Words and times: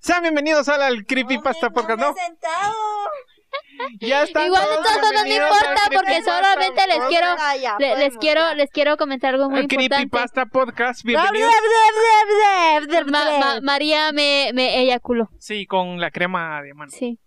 Sean 0.00 0.22
bienvenidos 0.22 0.68
al 0.68 1.04
Creepypasta 1.06 1.70
Podcast, 1.70 2.00
¿no? 2.00 2.14
sentado. 2.14 2.74
Ya 4.00 4.22
están 4.22 4.46
Igual 4.46 4.62
de 4.62 4.68
todos 4.68 4.82
modos 4.84 5.00
no 5.02 5.10
bienvenidos 5.24 5.50
importa 5.50 5.84
al 5.84 5.90
porque 5.92 6.22
solamente 6.22 6.86
les 6.86 6.96
Podcast. 6.96 7.08
quiero 7.10 7.26
Ah, 7.38 7.56
ya, 7.56 7.76
le- 7.78 7.96
les 7.98 8.16
quiero 8.18 8.40
ya. 8.40 8.54
les 8.54 8.70
quiero 8.70 8.96
comentar 8.96 9.34
algo 9.34 9.50
muy 9.50 9.60
importante. 9.60 9.88
Creepypasta 9.94 10.46
Podcast, 10.46 11.04
bienvenidos. 11.04 11.52
Ma- 13.06 13.38
ma-. 13.38 13.60
María 13.62 14.12
me, 14.12 14.50
me 14.54 14.80
eyaculó. 14.80 15.30
Sí, 15.38 15.66
con 15.66 16.00
la 16.00 16.10
crema 16.10 16.62
de 16.62 16.74
mano. 16.74 16.90
Sí. 16.90 17.18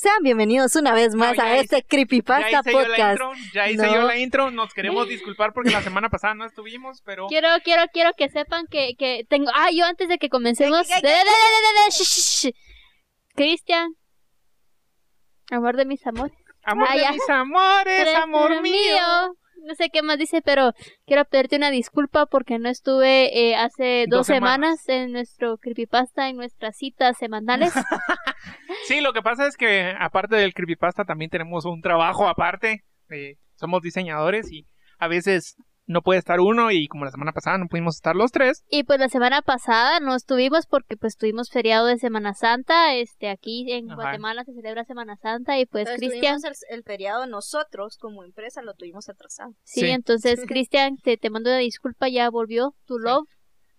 Sean 0.00 0.22
bienvenidos 0.22 0.76
una 0.76 0.92
vez 0.94 1.16
más 1.16 1.30
No, 1.36 1.42
ya 1.42 1.42
a 1.42 1.54
hice- 1.56 1.60
este 1.62 1.76
Ya 1.78 1.86
Creepypasta 1.88 2.60
hice 2.60 2.70
yo 2.72 2.78
la 2.82 2.86
Podcast. 2.88 3.10
intro, 3.20 3.32
ya 3.52 3.68
hice 3.68 3.82
No. 3.84 3.94
yo 3.96 4.02
la 4.02 4.16
intro. 4.16 4.50
Nos 4.52 4.72
queremos 4.72 5.08
disculpar 5.36 5.52
porque 5.52 5.70
la 5.70 5.82
semana 5.82 6.08
pasada 6.08 6.34
no 6.34 6.44
estuvimos, 6.46 7.02
pero 7.04 7.26
Quiero 7.26 7.48
quiero 7.64 7.82
quiero 7.92 8.12
que 8.16 8.28
sepan 8.28 8.66
que, 8.70 8.94
que 8.96 9.24
tengo 9.28 9.50
ah 9.52 9.70
yo 9.74 9.84
antes 9.86 10.08
de 10.08 10.18
que 10.18 10.28
comencemos 10.28 10.86
¿Qué, 10.86 11.00
qué, 11.00 11.08
de- 11.08 11.14
de- 11.14 11.18
de- 11.18 11.24
de- 11.24 11.24
de- 11.24 11.84
de- 11.84 11.90
sh- 11.90 12.04
sh- 12.04 12.52
sh. 12.52 12.54
Cristian 13.34 13.90
amor 15.50 15.76
de 15.76 15.84
mis 15.84 16.06
amores 16.06 16.36
amor 16.62 16.86
Ah, 16.88 16.94
de 16.94 17.00
ya. 17.00 17.12
mis 17.12 17.28
amores, 17.28 18.14
amor 18.14 18.62
mío. 18.62 19.36
No 19.64 19.74
sé 19.74 19.90
qué 19.90 20.02
más 20.02 20.18
dice, 20.18 20.40
pero 20.42 20.72
quiero 21.06 21.24
pedirte 21.24 21.56
una 21.56 21.70
disculpa 21.70 22.26
porque 22.26 22.58
no 22.58 22.68
estuve 22.68 23.50
eh, 23.50 23.56
hace 23.56 24.06
dos, 24.08 24.20
Dos 24.20 24.26
semanas. 24.28 24.80
semanas. 24.82 24.88
en 25.06 25.12
nuestro 25.12 25.58
creepypasta, 25.58 26.28
en 26.28 26.36
nuestras 26.36 26.76
citas 26.76 27.16
semanales. 27.18 27.72
Sí, 28.86 29.00
lo 29.02 29.12
que 29.12 29.20
pasa 29.22 29.46
es 29.46 29.56
que 29.56 29.94
aparte 29.98 30.36
del 30.36 30.54
creepypasta 30.54 31.04
también 31.04 31.30
tenemos 31.30 31.64
un 31.66 31.82
trabajo 31.82 32.26
aparte. 32.26 32.84
Eh, 33.10 33.36
somos 33.56 33.82
diseñadores 33.82 34.50
y 34.50 34.66
a 34.98 35.08
veces 35.08 35.56
no 35.88 36.02
puede 36.02 36.20
estar 36.20 36.38
uno 36.38 36.70
y 36.70 36.86
como 36.86 37.04
la 37.04 37.10
semana 37.10 37.32
pasada 37.32 37.58
no 37.58 37.66
pudimos 37.66 37.96
estar 37.96 38.14
los 38.14 38.30
tres. 38.30 38.62
y 38.70 38.84
pues 38.84 39.00
la 39.00 39.08
semana 39.08 39.42
pasada 39.42 39.98
no 40.00 40.14
estuvimos 40.14 40.66
porque 40.66 40.96
pues 40.96 41.16
tuvimos 41.16 41.50
feriado 41.50 41.86
de 41.86 41.98
Semana 41.98 42.34
Santa. 42.34 42.94
Este, 42.94 43.28
aquí 43.30 43.72
en 43.72 43.90
Ajá. 43.90 43.96
Guatemala 44.02 44.44
se 44.44 44.52
celebra 44.54 44.84
Semana 44.84 45.16
Santa 45.16 45.58
y 45.58 45.66
pues 45.66 45.88
Cristian, 45.96 46.38
el, 46.44 46.52
el 46.70 46.82
feriado 46.84 47.26
nosotros 47.26 47.96
como 47.98 48.22
empresa 48.22 48.62
lo 48.62 48.74
tuvimos 48.74 49.08
atrasado. 49.08 49.52
sí, 49.64 49.80
Sí. 49.80 49.86
entonces 49.88 50.40
Cristian, 50.46 50.96
te, 51.02 51.16
te 51.16 51.30
mando 51.30 51.50
una 51.50 51.58
disculpa, 51.58 52.08
ya 52.08 52.30
volvió 52.30 52.74
tu 52.86 52.98
love. 52.98 53.26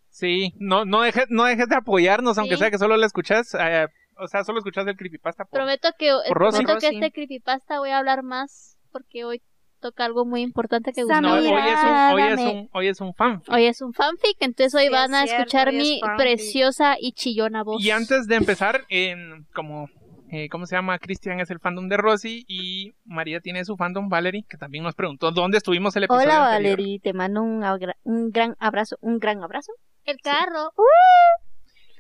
Sí, 0.09 0.53
no, 0.57 0.85
no 0.85 1.01
dejes, 1.03 1.25
no 1.29 1.43
dejes 1.45 1.69
de 1.69 1.75
apoyarnos, 1.75 2.37
aunque 2.39 2.57
sea 2.57 2.71
que 2.71 2.79
solo 2.79 2.97
lo 2.97 3.05
escuchas, 3.05 3.53
eh, 3.53 3.85
o 4.17 4.27
sea, 4.27 4.43
solo 4.43 4.57
escuchas 4.57 4.87
el 4.87 4.97
creepypasta. 4.97 5.45
por- 5.45 5.59
Prometo 5.59 5.89
que, 5.97 6.09
Rosy. 6.31 6.63
prometo 6.65 6.79
que 6.79 6.87
este 6.95 7.11
creepypasta 7.11 7.77
voy 7.79 7.91
a 7.91 7.99
hablar 7.99 8.23
más 8.23 8.77
porque 8.91 9.23
hoy 9.23 9.41
toca 9.79 10.05
algo 10.05 10.25
muy 10.25 10.41
importante 10.41 10.91
que 10.93 11.03
Samira. 11.05 11.21
No, 11.21 11.35
hoy 11.35 11.47
es 11.47 11.83
un, 11.83 12.13
hoy 12.13 12.21
es 12.21 12.39
un, 12.39 12.69
hoy 12.73 12.87
es 12.87 13.01
un 13.01 13.13
fan. 13.13 13.41
Hoy 13.49 13.65
es 13.65 13.81
un 13.81 13.93
fanfic, 13.93 14.37
entonces 14.39 14.75
hoy 14.75 14.87
Sí, 14.87 14.89
van 14.89 15.13
a 15.15 15.23
cierto, 15.25 15.41
escuchar 15.43 15.71
mi 15.73 15.99
fanfic. 15.99 16.17
preciosa 16.17 16.95
y 16.99 17.13
chillona 17.13 17.63
voz. 17.63 17.83
Y 17.83 17.91
antes 17.91 18.27
de 18.27 18.35
empezar, 18.35 18.81
en 18.89 19.45
como, 19.53 19.87
eh, 20.31 20.47
¿cómo 20.49 20.65
se 20.65 20.75
llama? 20.75 20.99
Cristian 20.99 21.39
es 21.39 21.49
el 21.49 21.59
fandom 21.59 21.87
de 21.87 21.97
Rosy 21.97 22.45
y 22.47 22.93
María 23.05 23.39
tiene 23.39 23.65
su 23.65 23.75
fandom 23.77 24.09
Valerie, 24.09 24.43
que 24.49 24.57
también 24.57 24.83
nos 24.83 24.95
preguntó 24.95 25.31
dónde 25.31 25.57
estuvimos 25.57 25.95
el 25.95 26.03
episodio 26.03 26.25
Hola 26.27 26.51
anterior. 26.55 26.77
Valerie, 26.77 26.99
te 26.99 27.13
mando 27.13 27.41
un, 27.41 27.63
un 28.03 28.29
gran 28.31 28.55
abrazo, 28.59 28.97
un 29.01 29.17
gran 29.19 29.43
abrazo. 29.43 29.71
El 30.05 30.17
carro. 30.21 30.71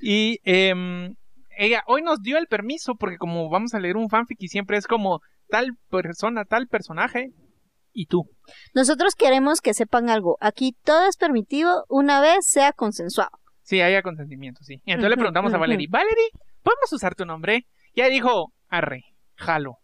Y 0.01 0.39
em, 0.43 1.15
ella 1.57 1.83
hoy 1.87 2.01
nos 2.01 2.21
dio 2.21 2.37
el 2.37 2.47
permiso 2.47 2.95
porque 2.95 3.17
como 3.17 3.49
vamos 3.49 3.73
a 3.73 3.79
leer 3.79 3.97
un 3.97 4.09
fanfic 4.09 4.41
y 4.41 4.47
siempre 4.47 4.77
es 4.77 4.87
como 4.87 5.21
tal 5.49 5.71
persona, 5.89 6.45
tal 6.45 6.67
personaje 6.67 7.31
y 7.99 8.05
tú. 8.05 8.29
Nosotros 8.73 9.13
queremos 9.13 9.59
que 9.59 9.73
sepan 9.73 10.09
algo. 10.09 10.37
Aquí 10.39 10.73
todo 10.85 11.05
es 11.09 11.17
permitido 11.17 11.83
una 11.89 12.21
vez 12.21 12.45
sea 12.45 12.71
consensuado. 12.71 13.31
Sí, 13.61 13.81
haya 13.81 14.01
consentimiento, 14.01 14.63
sí. 14.63 14.81
Y 14.85 14.91
entonces 14.91 15.09
le 15.09 15.17
preguntamos 15.17 15.53
a. 15.53 15.57
Valerie, 15.57 15.87
Valerie, 15.89 16.29
¿podemos 16.63 16.93
usar 16.93 17.13
tu 17.13 17.25
nombre? 17.25 17.67
Y 17.93 17.99
ella 17.99 18.09
dijo, 18.09 18.53
arre, 18.69 19.03
jalo. 19.35 19.79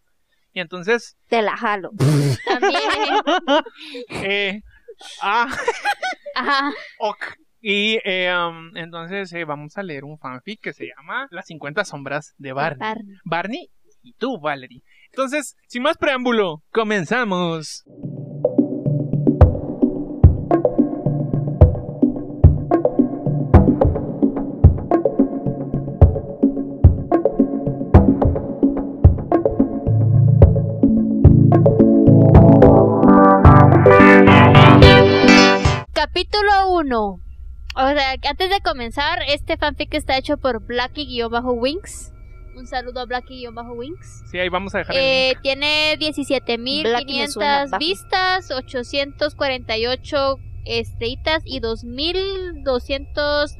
Y 0.54 0.62
entonces, 0.62 1.18
Te 1.28 1.42
la 1.42 1.58
jalo. 1.58 1.92
También. 2.46 2.82
eh, 4.24 4.62
ah, 5.22 5.54
Ajá. 6.36 6.72
ok. 7.00 7.26
Y 7.60 8.00
eh, 8.06 8.34
um, 8.34 8.78
entonces 8.78 9.34
eh, 9.34 9.44
vamos 9.44 9.78
a 9.78 9.84
leer 9.84 10.06
un 10.06 10.18
fanfic 10.18 10.62
que 10.62 10.72
se 10.72 10.86
llama 10.86 11.28
Las 11.32 11.48
50 11.48 11.84
sombras 11.84 12.34
de 12.38 12.54
Barney. 12.54 12.80
Barney. 12.80 13.16
Barney 13.26 13.70
y 14.04 14.14
tú, 14.14 14.40
Valerie. 14.40 14.84
Entonces, 15.18 15.56
sin 15.70 15.82
más 15.82 15.96
preámbulo, 15.96 16.62
comenzamos. 16.74 17.86
Capítulo 35.94 36.72
1. 36.72 37.00
O 37.00 37.20
sea, 37.76 38.16
antes 38.30 38.50
de 38.50 38.60
comenzar, 38.62 39.20
este 39.30 39.56
fanfic 39.56 39.94
está 39.94 40.18
hecho 40.18 40.36
por 40.36 40.62
Blackie-Wings. 40.68 42.15
Un 42.56 42.68
saludo 42.68 43.02
a 43.02 43.06
Blackie-Wings. 43.06 44.24
Sí, 44.32 44.40
ahí 44.40 44.50
vamos 44.50 44.74
a 44.76 44.80
dejar 44.80 44.96
el 44.96 45.02
Eh, 45.02 45.30
link. 45.32 45.42
tiene 45.42 45.96
Blackie 45.98 47.20
me 47.20 47.28
suena 47.28 47.66
17.500 47.66 47.70
bajo. 47.72 47.80
vistas, 47.80 48.52
848 48.52 50.38
estrellitas 50.66 51.44
y 51.46 51.60
2.200 51.60 53.56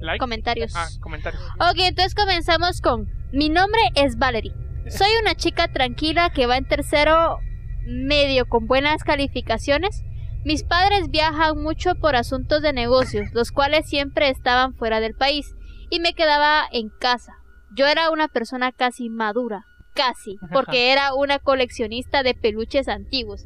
Like. 0.00 0.18
comentarios. 0.18 0.72
Ah, 0.76 0.88
comentarios. 1.00 1.42
Ok, 1.60 1.76
entonces 1.78 2.14
comenzamos 2.14 2.80
con 2.80 3.06
Mi 3.32 3.50
nombre 3.50 3.80
es 3.94 4.16
Valerie. 4.16 4.52
Soy 4.88 5.08
una 5.20 5.34
chica 5.34 5.68
tranquila 5.68 6.30
que 6.30 6.46
va 6.46 6.56
en 6.56 6.64
tercero 6.66 7.38
medio 7.84 8.46
con 8.48 8.66
buenas 8.66 9.04
calificaciones. 9.04 10.02
Mis 10.44 10.62
padres 10.64 11.10
viajan 11.10 11.58
mucho 11.62 11.94
por 11.96 12.16
asuntos 12.16 12.62
de 12.62 12.72
negocios, 12.72 13.26
los 13.34 13.50
cuales 13.52 13.86
siempre 13.86 14.30
estaban 14.30 14.74
fuera 14.74 15.00
del 15.00 15.14
país, 15.14 15.54
y 15.90 16.00
me 16.00 16.14
quedaba 16.14 16.66
en 16.72 16.88
casa. 17.00 17.34
Yo 17.74 17.86
era 17.86 18.10
una 18.10 18.28
persona 18.28 18.72
casi 18.72 19.08
madura, 19.08 19.64
casi, 19.94 20.36
porque 20.52 20.92
era 20.92 21.14
una 21.14 21.38
coleccionista 21.38 22.22
de 22.22 22.34
peluches 22.34 22.88
antiguos. 22.88 23.44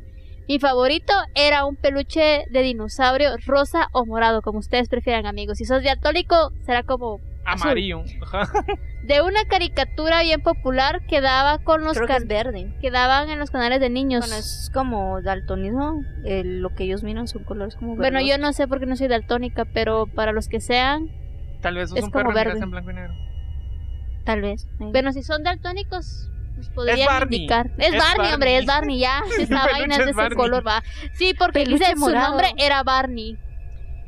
Mi 0.48 0.58
favorito 0.58 1.12
era 1.34 1.64
un 1.64 1.76
peluche 1.76 2.44
de 2.50 2.62
dinosaurio 2.62 3.30
rosa 3.46 3.88
o 3.92 4.04
morado, 4.04 4.42
como 4.42 4.58
ustedes 4.58 4.88
prefieran, 4.88 5.24
amigos. 5.26 5.58
Si 5.58 5.64
sos 5.64 5.82
diatólico, 5.82 6.52
será 6.66 6.82
como. 6.82 7.20
Amarillo. 7.44 8.02
Ajá. 8.22 8.52
de 9.04 9.20
una 9.22 9.44
caricatura 9.46 10.22
bien 10.22 10.40
popular 10.42 11.04
que 11.08 11.20
daba 11.20 11.58
con 11.58 11.82
los 11.82 11.96
Creo 11.98 12.06
que 12.06 12.24
verde. 12.24 12.72
que 12.80 12.90
daban 12.92 13.30
en 13.30 13.38
los 13.40 13.50
canales 13.50 13.80
de 13.80 13.90
niños. 13.90 14.20
Bueno, 14.20 14.36
es 14.36 14.70
como 14.72 15.20
daltonismo. 15.22 16.02
eh, 16.24 16.42
lo 16.44 16.70
que 16.70 16.84
ellos 16.84 17.02
miran 17.02 17.26
son 17.26 17.42
colores 17.44 17.74
como 17.74 17.96
Bueno, 17.96 18.18
verdosos. 18.18 18.28
yo 18.30 18.38
no 18.38 18.52
sé 18.52 18.68
porque 18.68 18.86
no 18.86 18.94
soy 18.96 19.08
daltónica, 19.08 19.64
pero 19.64 20.06
para 20.06 20.30
los 20.32 20.46
que 20.48 20.60
sean, 20.60 21.08
Tal 21.60 21.74
vez 21.76 21.92
Es 21.94 22.04
un 22.04 22.10
como 22.10 22.32
perro 22.32 22.34
verde. 22.34 22.60
en 22.60 22.70
blanco 22.70 22.90
y 22.90 22.94
negro. 22.94 23.14
Tal 24.24 24.40
vez. 24.40 24.66
bueno, 24.78 25.12
si 25.12 25.22
son 25.22 25.42
daltónicos, 25.42 26.28
nos 26.56 26.68
podrían 26.70 27.06
Barney. 27.06 27.38
indicar. 27.40 27.70
Es, 27.78 27.92
Es 27.94 27.98
Barney, 27.98 28.00
Barney. 28.18 28.32
hombre, 28.34 28.58
es 28.58 28.66
Barney, 28.66 28.98
ya. 29.00 29.22
Esta 29.38 29.64
El 29.64 29.72
vaina 29.72 29.94
es 29.94 29.98
de 29.98 30.04
es 30.04 30.10
ese 30.10 30.16
Barney. 30.16 30.36
color, 30.36 30.66
va. 30.66 30.82
Sí, 31.14 31.34
porque 31.38 31.64
dice 31.64 31.84
su 31.96 32.10
nombre 32.10 32.52
era 32.56 32.82
Barney. 32.82 33.36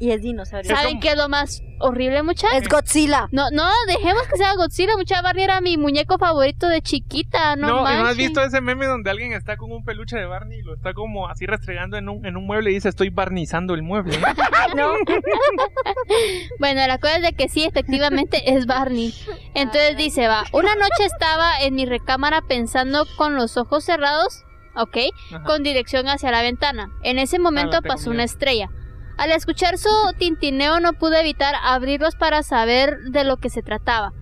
Y 0.05 0.11
es 0.11 0.21
dinosaurio. 0.21 0.77
¿Saben 0.77 1.01
qué 1.01 1.13
es 1.13 1.17
lo 1.17 1.31
más 1.31 1.63
horrible, 1.81 2.23
muchachos? 2.23 2.59
Es 2.61 2.69
Godzilla. 2.69 3.29
No, 3.33 3.51
no, 3.51 3.67
dejemos 3.87 4.23
que 4.31 4.37
sea 4.37 4.55
Godzilla. 4.55 4.99
Mucha 4.99 5.23
Barney 5.23 5.45
era 5.45 5.63
mi 5.63 5.79
muñeco 5.79 6.19
favorito 6.19 6.69
de 6.69 6.83
chiquita, 6.83 7.57
no, 7.57 7.69
No, 7.69 7.91
¿y 7.91 7.97
¿no 7.97 8.07
has 8.07 8.17
visto 8.17 8.43
ese 8.43 8.61
meme 8.61 8.85
donde 8.85 9.11
alguien 9.11 9.33
está 9.33 9.57
con 9.57 9.73
un 9.73 9.83
peluche 9.83 10.19
de 10.19 10.27
Barney 10.27 10.59
y 10.59 10.63
lo 10.63 10.75
está 10.75 10.93
como 10.93 11.27
así 11.29 11.47
restregando 11.47 11.97
en 11.97 12.11
un, 12.11 12.27
en 12.27 12.37
un 12.37 12.45
mueble 12.47 12.71
y 12.71 12.75
dice 12.75 12.91
estoy 12.91 13.09
barnizando 13.09 13.73
el 13.75 13.83
mueble? 13.83 14.19
No. 14.77 14.93
Bueno, 16.59 16.87
la 16.87 16.99
cosa 16.99 17.17
es 17.17 17.23
de 17.23 17.33
que 17.33 17.49
sí, 17.49 17.65
efectivamente 17.65 18.55
es 18.55 18.67
Barney. 18.67 19.15
Entonces 19.55 19.97
dice, 19.97 20.29
va, 20.29 20.45
una 20.53 20.75
noche 20.75 21.05
estaba 21.05 21.59
en 21.61 21.75
mi 21.75 21.87
recámara 21.87 22.43
pensando 22.43 23.07
con 23.17 23.37
los 23.37 23.57
ojos 23.57 23.85
cerrados, 23.85 24.45
ok, 24.77 24.97
Ajá. 25.33 25.45
con 25.45 25.63
dirección 25.63 26.09
hacia 26.09 26.31
la 26.31 26.43
ventana. 26.43 26.91
En 27.03 27.19
ese 27.19 27.39
momento 27.39 27.79
Ah, 27.79 27.81
tengo 27.83 27.95
pasó 27.95 28.11
una 28.11 28.25
estrella. 28.25 28.69
Al 29.17 29.31
escuchar 29.31 29.79
su 29.79 29.89
tintineo 30.19 30.81
no 30.81 30.93
pude 30.95 31.21
evitar 31.21 31.55
abrirlos 31.63 32.17
para 32.17 32.43
saber 32.43 32.99
de 33.11 33.25
lo 33.25 33.37
que 33.37 33.49
se 33.49 33.63
trataba. 33.63 34.13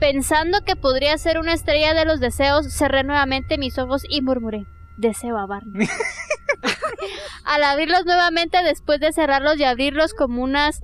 Pensando 0.00 0.62
que 0.64 0.74
podría 0.74 1.16
ser 1.16 1.38
una 1.38 1.52
estrella 1.52 1.94
de 1.94 2.04
los 2.04 2.18
deseos, 2.18 2.72
cerré 2.72 3.04
nuevamente 3.04 3.58
mis 3.58 3.78
ojos 3.78 4.02
y 4.08 4.20
murmuré, 4.20 4.64
deseo 4.96 5.38
a 5.38 5.46
Barney. 5.46 5.86
Al 7.44 7.62
abrirlos 7.62 8.04
nuevamente, 8.04 8.62
después 8.64 8.98
de 8.98 9.12
cerrarlos 9.12 9.58
y 9.58 9.64
abrirlos 9.64 10.12
como 10.12 10.42
unas 10.42 10.80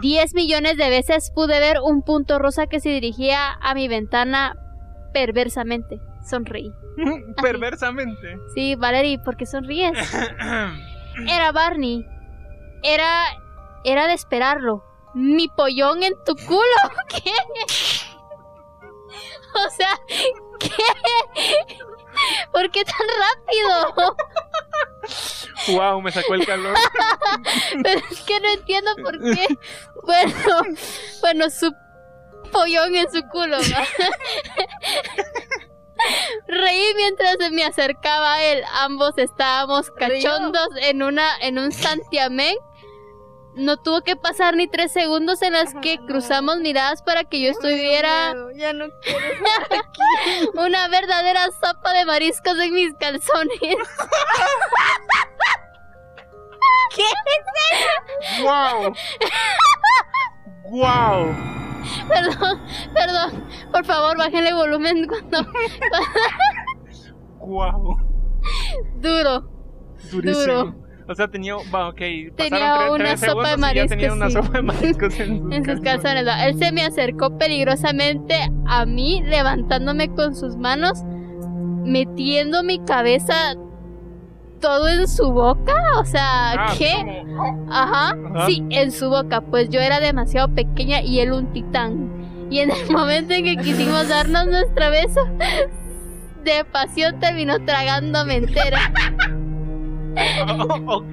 10 0.00 0.34
millones 0.34 0.78
de 0.78 0.88
veces, 0.88 1.30
pude 1.34 1.60
ver 1.60 1.76
un 1.82 2.02
punto 2.02 2.38
rosa 2.38 2.66
que 2.66 2.80
se 2.80 2.88
dirigía 2.88 3.52
a 3.60 3.74
mi 3.74 3.86
ventana 3.86 4.54
perversamente. 5.12 6.00
Sonreí. 6.26 6.72
Perversamente. 7.42 8.38
Sí, 8.54 8.76
Valerie, 8.76 9.18
¿por 9.18 9.36
qué 9.36 9.44
sonríes? 9.44 9.92
Era 11.28 11.52
Barney. 11.52 12.06
Era. 12.84 13.24
Era 13.82 14.06
de 14.06 14.14
esperarlo. 14.14 14.84
mi 15.14 15.48
pollón 15.48 16.02
en 16.02 16.14
tu 16.24 16.36
culo. 16.36 16.80
¿Qué? 17.08 17.32
O 19.54 19.70
sea, 19.70 19.96
¿qué? 20.58 20.68
¿Por 22.52 22.70
qué 22.72 22.84
tan 22.84 23.06
rápido? 23.20 24.16
Wow, 25.68 26.00
me 26.00 26.10
sacó 26.10 26.34
el 26.34 26.44
calor. 26.44 26.76
Pero 27.82 28.00
es 28.10 28.20
que 28.22 28.40
no 28.40 28.48
entiendo 28.48 28.90
por 28.96 29.20
qué. 29.20 29.46
Bueno, 30.02 30.62
bueno, 31.20 31.50
su 31.50 31.72
pollón 32.50 32.96
en 32.96 33.10
su 33.12 33.22
culo. 33.28 33.58
Reí 36.48 36.94
mientras 36.96 37.36
se 37.38 37.50
me 37.50 37.64
acercaba 37.64 38.34
a 38.34 38.42
él. 38.42 38.62
Ambos 38.72 39.16
estábamos 39.18 39.90
cachondos 39.92 40.68
en 40.82 41.02
una 41.02 41.36
en 41.40 41.58
un 41.58 41.72
santiamén. 41.72 42.56
No 43.56 43.76
tuvo 43.76 44.02
que 44.02 44.16
pasar 44.16 44.56
ni 44.56 44.66
tres 44.66 44.92
segundos 44.92 45.40
en 45.42 45.52
las 45.52 45.74
que 45.74 45.98
cruzamos 46.06 46.58
miradas 46.58 47.02
para 47.02 47.22
que 47.24 47.40
yo 47.40 47.50
estuviera 47.50 48.34
Ya 48.56 48.72
no 48.72 48.86
quiero 49.02 49.18
estar 49.26 49.78
aquí. 49.78 50.48
una 50.54 50.88
verdadera 50.88 51.46
sopa 51.62 51.92
de 51.92 52.04
mariscos 52.04 52.58
en 52.58 52.74
mis 52.74 52.94
calzones. 52.94 53.58
Wow. 58.42 58.94
Wow. 60.70 61.34
Perdón, 62.08 62.60
perdón. 62.94 63.44
Por 63.72 63.84
favor, 63.84 64.16
bájenle 64.16 64.54
volumen 64.54 65.06
cuando 65.06 65.38
Wow. 67.40 67.96
duro. 68.96 69.48
Durísimo. 70.10 70.54
Duro. 70.54 70.83
O 71.06 71.14
sea, 71.14 71.28
tenía, 71.28 71.54
va, 71.74 71.88
ok, 71.88 72.00
Tenía 72.36 72.90
una 72.90 72.96
tres, 73.16 73.20
sopa 73.20 73.56
de 73.56 73.74
ya 73.74 73.86
tenía 73.86 74.08
mariscos, 74.08 74.16
una 74.16 74.26
sí. 74.28 74.32
sopa 74.32 74.52
de 74.56 74.62
mariscos 74.62 75.20
en 75.20 75.38
sus, 75.42 75.52
en 75.52 75.64
sus 75.64 75.80
calzones. 75.80 76.24
Él 76.46 76.58
se 76.58 76.72
me 76.72 76.82
acercó 76.82 77.36
peligrosamente 77.36 78.34
a 78.66 78.86
mí, 78.86 79.22
levantándome 79.22 80.08
con 80.14 80.34
sus 80.34 80.56
manos, 80.56 81.02
metiendo 81.84 82.62
mi 82.62 82.78
cabeza 82.78 83.34
todo 84.60 84.88
en 84.88 85.06
su 85.06 85.30
boca. 85.30 85.74
O 85.98 86.04
sea, 86.06 86.52
Ah, 86.52 86.74
¿qué? 86.78 86.92
como- 87.26 87.66
Ajá, 87.70 88.16
Ajá. 88.34 88.46
sí, 88.46 88.64
en 88.70 88.90
su 88.90 89.10
boca, 89.10 89.42
pues 89.42 89.68
yo 89.68 89.80
era 89.80 90.00
demasiado 90.00 90.48
pequeña 90.54 91.02
y 91.02 91.20
él 91.20 91.32
un 91.32 91.52
titán. 91.52 92.48
Y 92.50 92.60
en 92.60 92.70
el 92.70 92.76
momento 92.90 93.34
en 93.34 93.44
que 93.44 93.56
quisimos 93.58 94.08
darnos 94.08 94.46
nuestra 94.46 94.88
beso, 94.88 95.20
de 96.44 96.64
pasión 96.64 97.20
terminó 97.20 97.58
tragándome 97.64 98.36
entera. 98.36 98.78
ok. 100.86 101.12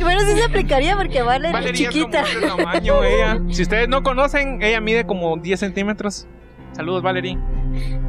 Bueno, 0.00 0.20
sí 0.20 0.32
se 0.36 0.44
aplicaría 0.44 0.96
porque 0.96 1.22
vale 1.22 1.52
Valeria 1.52 1.88
es 1.88 1.94
chiquita. 1.94 2.24
tamaño 2.56 3.02
ella. 3.04 3.38
Si 3.50 3.62
ustedes 3.62 3.88
no 3.88 4.02
conocen, 4.02 4.62
ella 4.62 4.80
mide 4.80 5.04
como 5.06 5.36
10 5.36 5.60
centímetros. 5.60 6.26
Saludos, 6.72 7.02
Valerie. 7.02 7.36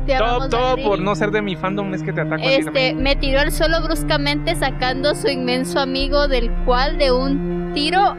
Te 0.06 0.16
Todo, 0.18 0.25
amamos, 0.28 0.50
todo 0.50 0.62
Valerie. 0.62 0.86
por 0.86 1.00
no 1.00 1.16
ser 1.16 1.31
de 1.31 1.42
mi 1.42 1.56
fandom 1.56 1.94
es 1.94 2.04
que 2.04 2.13
te 2.13 2.22
ataco 2.22 2.36
a 2.44 2.48
ti 2.48 2.54
Este, 2.54 2.94
me 2.94 3.16
tiró 3.16 3.39
al 3.39 3.51
suelo 3.51 3.81
bruscamente 3.83 4.56
sacando 4.56 5.13
su 5.16 5.28
inmenso 5.28 5.80
amigo 5.80 6.27
del 6.27 6.51
cual 6.66 6.98
de 6.98 7.12
un 7.12 7.72
tiro 7.74 8.16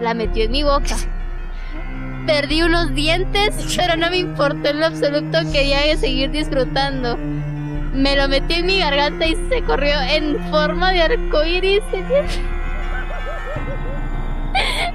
la 0.00 0.14
metió 0.14 0.44
en 0.44 0.50
mi 0.50 0.62
boca. 0.62 0.96
Perdí 2.26 2.62
unos 2.62 2.92
dientes, 2.94 3.74
pero 3.76 3.96
no 3.96 4.10
me 4.10 4.18
importó 4.18 4.68
en 4.70 4.80
lo 4.80 4.86
absoluto, 4.86 5.38
quería 5.52 5.96
seguir 5.96 6.30
disfrutando. 6.32 7.16
Me 7.96 8.14
lo 8.14 8.28
metí 8.28 8.54
en 8.56 8.66
mi 8.66 8.78
garganta 8.78 9.26
y 9.26 9.34
se 9.48 9.64
corrió 9.64 9.98
en 10.02 10.38
forma 10.50 10.92
de 10.92 11.00
arcoíris. 11.00 11.82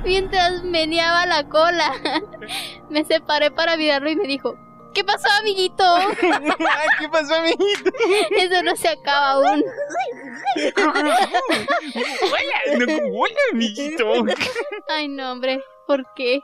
Mientras 0.05 0.63
meneaba 0.63 1.25
la 1.25 1.49
cola. 1.49 1.93
Me 2.89 3.03
separé 3.03 3.49
para 3.49 3.75
mirarlo 3.75 4.11
y 4.11 4.15
me 4.15 4.27
dijo, 4.27 4.55
¿qué 4.93 5.03
pasó, 5.03 5.27
amiguito? 5.39 5.83
¿Qué 6.99 7.09
pasó, 7.09 7.33
amiguito? 7.35 7.89
Eso 8.37 8.61
no 8.61 8.75
se 8.75 8.89
acaba 8.89 9.31
aún. 9.31 9.63
Hola, 10.75 11.17
no, 12.77 12.85
hola, 13.17 13.39
amiguito. 13.51 14.13
Ay, 14.89 15.07
no, 15.07 15.31
hombre. 15.31 15.59
¿Por 15.87 16.05
qué? 16.13 16.43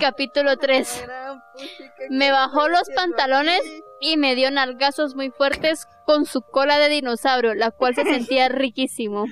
Capítulo 0.00 0.56
3. 0.56 1.04
Me 2.10 2.32
bajó 2.32 2.68
los 2.68 2.88
pantalones 2.94 3.60
y 4.00 4.16
me 4.16 4.34
dio 4.34 4.50
nalgazos 4.50 5.14
muy 5.14 5.30
fuertes 5.30 5.86
con 6.06 6.24
su 6.26 6.42
cola 6.42 6.78
de 6.78 6.88
dinosaurio, 6.88 7.54
la 7.54 7.70
cual 7.70 7.94
se 7.94 8.04
sentía 8.04 8.48
riquísimo. 8.48 9.26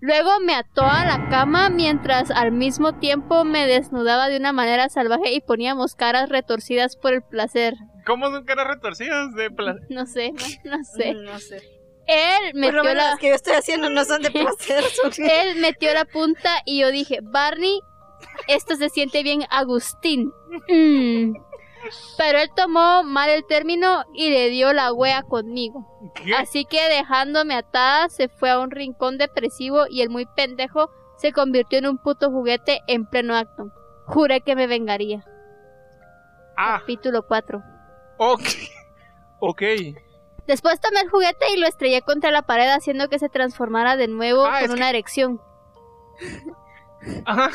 Luego 0.00 0.40
me 0.40 0.54
ató 0.54 0.82
a 0.82 1.04
la 1.04 1.28
cama 1.28 1.68
mientras 1.70 2.30
al 2.32 2.50
mismo 2.50 2.98
tiempo 2.98 3.44
me 3.44 3.66
desnudaba 3.66 4.28
de 4.28 4.36
una 4.36 4.52
manera 4.52 4.88
salvaje 4.88 5.32
y 5.32 5.40
poníamos 5.40 5.94
caras 5.94 6.28
retorcidas 6.28 6.96
por 6.96 7.12
el 7.14 7.22
placer. 7.22 7.74
¿Cómo 8.04 8.30
son 8.30 8.44
caras 8.44 8.66
retorcidas 8.66 9.32
de 9.34 9.50
pla- 9.50 9.76
No 9.90 10.06
sé, 10.06 10.32
no 10.64 10.82
sé. 10.82 11.14
No 11.14 11.38
sé. 11.38 11.62
Él 12.08 12.54
metió 12.54 12.82
la... 12.82 12.94
las 12.94 13.18
que 13.20 13.28
yo 13.28 13.34
estoy 13.36 13.52
haciendo 13.54 13.88
no 13.90 14.04
son 14.04 14.22
de 14.22 14.32
placer. 14.32 14.82
son- 15.02 15.12
Él 15.24 15.56
metió 15.60 15.94
la 15.94 16.04
punta 16.04 16.50
y 16.64 16.80
yo 16.80 16.90
dije, 16.90 17.20
Barney, 17.22 17.78
esto 18.48 18.76
se 18.76 18.88
siente 18.88 19.22
bien 19.22 19.44
Agustín. 19.50 20.32
Mm. 20.68 21.34
Pero 22.16 22.38
él 22.38 22.48
tomó 22.54 23.02
mal 23.02 23.28
el 23.28 23.44
término 23.44 24.04
y 24.14 24.30
le 24.30 24.48
dio 24.50 24.72
la 24.72 24.92
wea 24.92 25.22
conmigo. 25.22 25.84
¿Qué? 26.14 26.32
Así 26.34 26.64
que 26.64 26.80
dejándome 26.88 27.54
atada, 27.54 28.08
se 28.08 28.28
fue 28.28 28.50
a 28.50 28.60
un 28.60 28.70
rincón 28.70 29.18
depresivo 29.18 29.86
y 29.90 30.02
el 30.02 30.08
muy 30.10 30.26
pendejo 30.26 30.90
se 31.16 31.32
convirtió 31.32 31.78
en 31.80 31.86
un 31.88 31.98
puto 31.98 32.30
juguete 32.30 32.80
en 32.86 33.04
pleno 33.06 33.34
acto. 33.36 33.70
Juré 34.06 34.40
que 34.42 34.54
me 34.54 34.66
vengaría. 34.68 35.24
Ah, 36.56 36.78
Capítulo 36.80 37.26
4. 37.26 37.62
ok. 38.18 38.42
Ok. 39.40 39.62
Después 40.46 40.80
tomé 40.80 41.00
el 41.00 41.08
juguete 41.10 41.46
y 41.54 41.58
lo 41.58 41.66
estrellé 41.66 42.02
contra 42.02 42.30
la 42.30 42.42
pared 42.42 42.68
haciendo 42.68 43.08
que 43.08 43.18
se 43.18 43.28
transformara 43.28 43.96
de 43.96 44.06
nuevo 44.06 44.44
Ah, 44.46 44.60
con 44.60 44.68
que- 44.68 44.74
una 44.74 44.88
erección. 44.90 45.40
Ajá. 47.24 47.50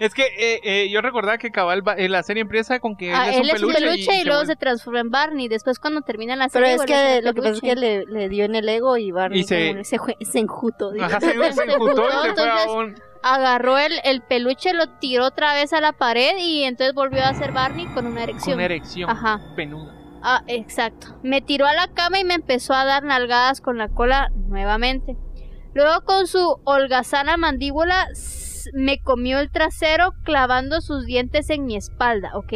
Es 0.00 0.14
que 0.14 0.22
eh, 0.26 0.60
eh, 0.62 0.88
yo 0.90 1.00
recordaba 1.00 1.38
que 1.38 1.50
cabal 1.50 1.86
va- 1.86 1.94
eh, 1.94 2.08
la 2.08 2.22
serie 2.22 2.42
empieza 2.42 2.78
con 2.80 2.96
que 2.96 3.12
Ah, 3.12 3.30
él 3.30 3.42
él 3.42 3.50
es 3.50 3.62
un 3.62 3.72
peluche 3.72 3.98
y, 3.98 4.04
se 4.04 4.24
luego 4.24 4.42
vuelve- 4.42 4.46
se 4.46 4.56
transforma 4.56 5.00
en 5.00 5.10
Barney. 5.10 5.48
Después 5.48 5.78
cuando 5.78 6.02
termina 6.02 6.36
la 6.36 6.48
Pero 6.48 6.66
serie 6.66 6.74
es 6.76 6.80
a 6.82 6.86
ser 6.86 7.20
que 7.20 7.26
lo 7.26 7.34
que 7.34 7.42
pasa 7.42 7.54
es 7.54 7.60
que 7.60 7.74
le, 7.74 8.04
le 8.06 8.28
dio 8.28 8.44
en 8.44 8.54
el 8.54 8.68
ego 8.68 8.96
y 8.96 9.10
Barney 9.10 9.40
Y 9.40 9.44
se- 9.44 9.68
como 9.72 9.84
se, 9.84 9.98
se 10.30 10.38
enjutó. 10.38 10.92
digo. 10.92 11.04
Ajá, 11.04 11.20
se, 11.20 11.26
se 11.32 11.62
enjutó 11.64 12.02
y 12.08 12.12
se 12.28 12.34
fue 12.34 12.48
a 12.48 12.62
Entonces- 12.62 12.66
un... 12.68 12.94
agarró 13.22 13.76
el, 13.78 13.92
el 14.04 14.22
peluche, 14.22 14.72
lo 14.74 14.88
tiró 15.00 15.26
otra 15.26 15.54
vez 15.54 15.72
a 15.72 15.80
la 15.80 15.92
pared 15.92 16.36
y 16.38 16.62
entonces 16.64 16.94
volvió 16.94 17.24
a 17.24 17.34
ser 17.34 17.52
Barney 17.52 17.86
con 17.86 18.06
una 18.06 18.20
Con 18.20 18.28
erección. 18.30 18.54
una 18.54 18.64
erección 18.64 19.10
Ajá. 19.10 19.40
penuda. 19.56 19.94
Ah, 20.22 20.42
exacto. 20.46 21.16
Me 21.22 21.40
tiró 21.42 21.66
a 21.66 21.74
la 21.74 21.88
cama 21.88 22.18
y 22.18 22.24
me 22.24 22.34
empezó 22.34 22.74
a 22.74 22.84
dar 22.84 23.02
nalgadas 23.04 23.60
con 23.60 23.78
la 23.78 23.88
cola 23.88 24.30
nuevamente. 24.48 25.16
Luego 25.74 26.00
con 26.04 26.26
su 26.26 26.60
holgazana 26.64 27.36
mandíbula 27.36 28.08
me 28.74 28.98
comió 29.00 29.38
el 29.38 29.50
trasero 29.50 30.12
clavando 30.24 30.80
sus 30.80 31.04
dientes 31.06 31.50
en 31.50 31.66
mi 31.66 31.76
espalda, 31.76 32.30
¿ok? 32.34 32.52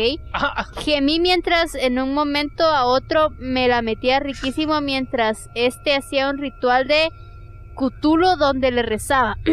Gemí 0.80 1.20
mientras 1.20 1.74
en 1.74 1.98
un 1.98 2.14
momento 2.14 2.64
a 2.64 2.84
otro 2.86 3.30
me 3.38 3.68
la 3.68 3.82
metía 3.82 4.20
riquísimo 4.20 4.80
mientras 4.80 5.48
este 5.54 5.94
hacía 5.96 6.30
un 6.30 6.38
ritual 6.38 6.86
de 6.88 7.08
Cutulo 7.74 8.36
donde 8.36 8.70
le 8.70 8.82
rezaba. 8.82 9.36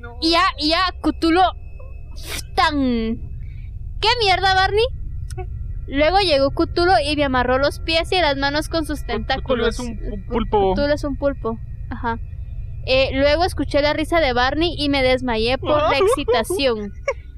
no. 0.00 0.18
Y 0.20 0.30
ya, 0.32 0.42
y 0.58 0.70
ya, 0.70 0.80
Cutulo 1.00 1.42
tan... 2.54 2.74
¿Qué 4.00 4.08
mierda, 4.22 4.54
Barney? 4.54 4.84
Luego 5.88 6.18
llegó 6.18 6.50
Cutulo 6.50 6.92
y 7.04 7.14
me 7.16 7.24
amarró 7.24 7.58
los 7.58 7.80
pies 7.80 8.10
y 8.12 8.20
las 8.20 8.36
manos 8.36 8.68
con 8.68 8.84
sus 8.86 9.04
tentáculos. 9.06 9.68
es 9.68 9.78
un 9.78 9.96
pu- 9.98 10.26
pulpo. 10.26 10.74
Cthulhu 10.74 10.92
es 10.92 11.04
un 11.04 11.16
pulpo. 11.16 11.58
Ajá. 11.90 12.18
Eh, 12.86 13.10
luego 13.12 13.44
escuché 13.44 13.82
la 13.82 13.92
risa 13.92 14.20
de 14.20 14.32
Barney 14.32 14.74
y 14.78 14.88
me 14.88 15.02
desmayé 15.02 15.58
por 15.58 15.76
la 15.90 15.98
excitación. 15.98 16.92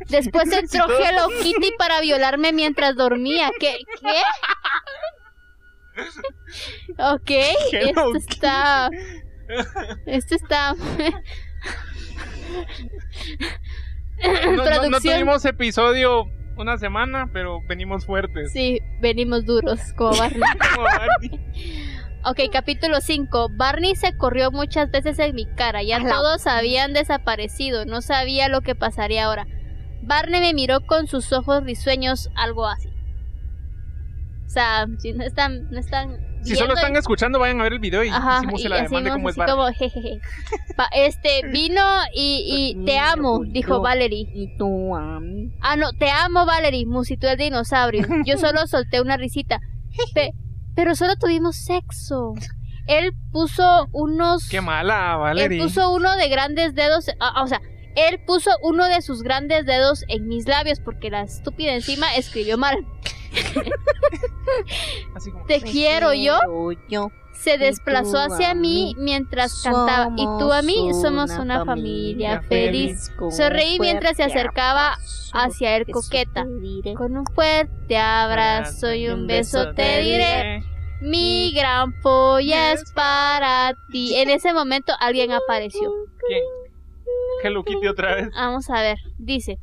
Después 0.09 0.50
entró 0.52 0.85
Hello 0.99 1.28
Kitty 1.43 1.73
para 1.78 2.00
violarme 2.00 2.52
mientras 2.52 2.97
dormía. 2.97 3.50
¿Qué? 3.59 3.78
¿Qué? 4.00 4.21
Ok, 6.99 7.31
esto 7.73 8.17
está... 8.17 8.90
Esto 10.07 10.35
está... 10.35 10.75
No, 14.23 14.90
no- 14.90 15.00
tuvimos 15.00 15.45
episodio 15.45 16.25
una 16.57 16.76
semana, 16.78 17.31
pero 17.33 17.61
venimos 17.69 18.05
fuertes. 18.05 18.52
Sí, 18.52 18.81
venimos 19.00 19.45
duros, 19.45 19.78
como 19.97 20.17
Barney. 20.17 20.40
Como 20.75 20.83
Barney. 20.83 21.40
Ok, 22.25 22.41
capítulo 22.53 23.01
5. 23.01 23.51
Barney 23.57 23.95
se 23.95 24.17
corrió 24.17 24.51
muchas 24.51 24.91
veces 24.91 25.19
en 25.19 25.35
mi 25.35 25.47
cara. 25.47 25.83
Ya 25.83 26.01
todos 26.07 26.47
habían 26.47 26.93
desaparecido. 26.93 27.87
No 27.87 28.03
sabía 28.03 28.49
lo 28.49 28.61
que 28.61 28.75
pasaría 28.75 29.25
ahora. 29.27 29.47
Barney 30.03 30.41
me 30.41 30.53
miró 30.55 30.81
con 30.87 31.07
sus 31.07 31.33
ojos 31.33 31.63
risueños, 31.65 32.29
algo 32.35 32.67
así. 32.67 32.89
O 34.47 34.51
sea, 34.51 34.87
si 34.99 35.13
no 35.13 35.25
están, 35.25 35.71
no 35.71 35.79
están 35.79 36.19
Si 36.43 36.57
solo 36.57 36.75
están 36.75 36.97
escuchando, 36.97 37.39
vayan 37.39 37.61
a 37.61 37.65
ver 37.65 37.75
el 37.75 37.79
video 37.81 38.03
y 38.03 38.09
Ajá, 38.09 38.39
hicimos 38.39 38.61
y 38.63 38.67
el 38.67 38.73
ademán 38.73 39.05
de 39.05 39.11
hacemos 39.11 39.35
cómo 39.35 39.45
es 39.45 39.51
como 39.51 39.67
jejeje. 39.73 40.21
Pa- 40.77 40.89
este, 40.93 41.47
vino 41.53 41.83
y, 42.15 42.75
y 42.81 42.85
te 42.87 42.99
amo, 42.99 43.43
dijo 43.45 43.81
Valerie. 43.81 44.27
Y 44.35 44.57
tú 44.57 44.97
a 44.97 45.21
mí. 45.21 45.53
Ah, 45.61 45.77
no, 45.77 45.93
te 45.93 46.11
amo, 46.11 46.47
Valerie, 46.47 46.87
musitó 46.87 47.29
el 47.29 47.37
dinosaurio. 47.39 48.07
Yo 48.25 48.39
solo 48.39 48.67
solté 48.67 49.01
una 49.03 49.17
risita. 49.19 49.61
Pe- 50.15 50.33
pero 50.79 50.95
solo 50.95 51.17
tuvimos 51.17 51.57
sexo. 51.57 52.35
Él 52.87 53.13
puso 53.33 53.89
unos... 53.91 54.49
Qué 54.49 54.61
mala, 54.61 55.15
Él 55.15 55.19
Valerie. 55.19 55.61
puso 55.61 55.93
uno 55.93 56.15
de 56.17 56.29
grandes 56.29 56.73
dedos, 56.77 57.07
o 57.43 57.47
sea, 57.49 57.61
él 57.97 58.21
puso 58.25 58.53
uno 58.63 58.87
de 58.87 59.03
sus 59.03 59.25
grandes 59.25 59.67
dedos 59.67 60.05
en 60.07 60.29
mis 60.29 60.47
labios 60.47 60.79
porque 60.79 61.11
la 61.11 61.23
estúpida 61.23 61.75
encima 61.75 62.15
escribió 62.15 62.59
mal. 62.59 62.87
Así 65.17 65.33
como, 65.33 65.47
Te 65.47 65.61
Me 65.61 65.69
quiero 65.69 66.15
yo. 66.15 66.39
yo. 66.89 67.11
Se 67.38 67.57
desplazó 67.57 68.18
hacia 68.18 68.54
mí 68.54 68.95
mientras 68.99 69.62
cantaba. 69.62 70.12
Y 70.16 70.25
tú 70.38 70.52
a 70.52 70.62
mí 70.62 70.90
somos 71.00 71.30
una 71.30 71.64
familia 71.64 72.42
feliz. 72.42 73.12
Sonreí 73.30 73.78
mientras 73.78 74.16
se 74.16 74.25
acercaba 74.25 74.99
hacia 75.33 75.76
él 75.76 75.85
eso 75.87 76.00
coqueta. 76.00 76.45
Con 76.97 77.16
un 77.16 77.25
fuerte 77.26 77.97
abrazo 77.97 78.92
y 78.92 79.09
un 79.09 79.26
beso 79.26 79.73
te 79.73 80.00
diré. 80.00 80.62
Mi 81.00 81.52
gran 81.52 82.00
polla 82.00 82.73
es 82.73 82.90
para 82.92 83.73
ti. 83.92 84.16
En 84.16 84.30
ese 84.30 84.52
momento 84.52 84.92
alguien 84.99 85.33
apareció. 85.33 85.92
¿Quién? 86.26 86.42
Hello 87.42 87.64
Kitty 87.64 87.87
otra 87.87 88.16
vez. 88.16 88.28
Vamos 88.35 88.68
a 88.68 88.83
ver, 88.83 88.99
dice, 89.16 89.59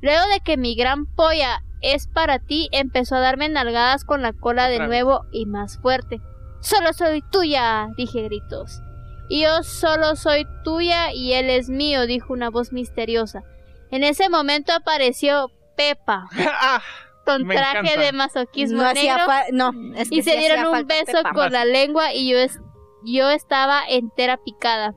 luego 0.00 0.22
de 0.32 0.40
que 0.40 0.56
mi 0.56 0.74
gran 0.74 1.04
polla 1.04 1.62
es 1.80 2.08
para 2.08 2.38
ti, 2.38 2.68
empezó 2.72 3.16
a 3.16 3.20
darme 3.20 3.48
nalgadas 3.48 4.04
con 4.04 4.22
la 4.22 4.32
cola 4.32 4.68
de 4.68 4.80
nuevo 4.80 5.26
y 5.30 5.46
más 5.46 5.78
fuerte. 5.78 6.20
Solo 6.60 6.92
soy 6.92 7.22
tuya, 7.30 7.88
dije 7.96 8.22
gritos. 8.22 8.80
Y 9.28 9.42
yo 9.42 9.62
solo 9.62 10.16
soy 10.16 10.46
tuya 10.64 11.12
y 11.12 11.34
él 11.34 11.50
es 11.50 11.68
mío, 11.68 12.06
dijo 12.06 12.32
una 12.32 12.50
voz 12.50 12.72
misteriosa. 12.72 13.42
En 13.90 14.02
ese 14.04 14.28
momento 14.28 14.72
apareció 14.72 15.50
Pepa, 15.76 16.24
ah, 16.60 16.82
con 17.24 17.46
traje 17.46 17.78
encanta. 17.78 18.00
de 18.00 18.12
masoquismo 18.12 18.82
No 18.82 18.88
hacía 18.88 19.16
negro, 19.18 19.32
no, 19.52 19.94
es 19.96 20.08
que 20.08 20.16
y 20.16 20.22
sí 20.22 20.30
se 20.30 20.38
dieron 20.38 20.58
hacía 20.66 20.80
un 20.80 20.86
beso 20.86 21.12
Pepa. 21.18 21.32
con 21.34 21.52
la 21.52 21.64
lengua 21.64 22.12
y 22.12 22.28
yo, 22.30 22.38
es- 22.38 22.58
yo 23.04 23.30
estaba 23.30 23.82
entera 23.88 24.38
picada. 24.38 24.94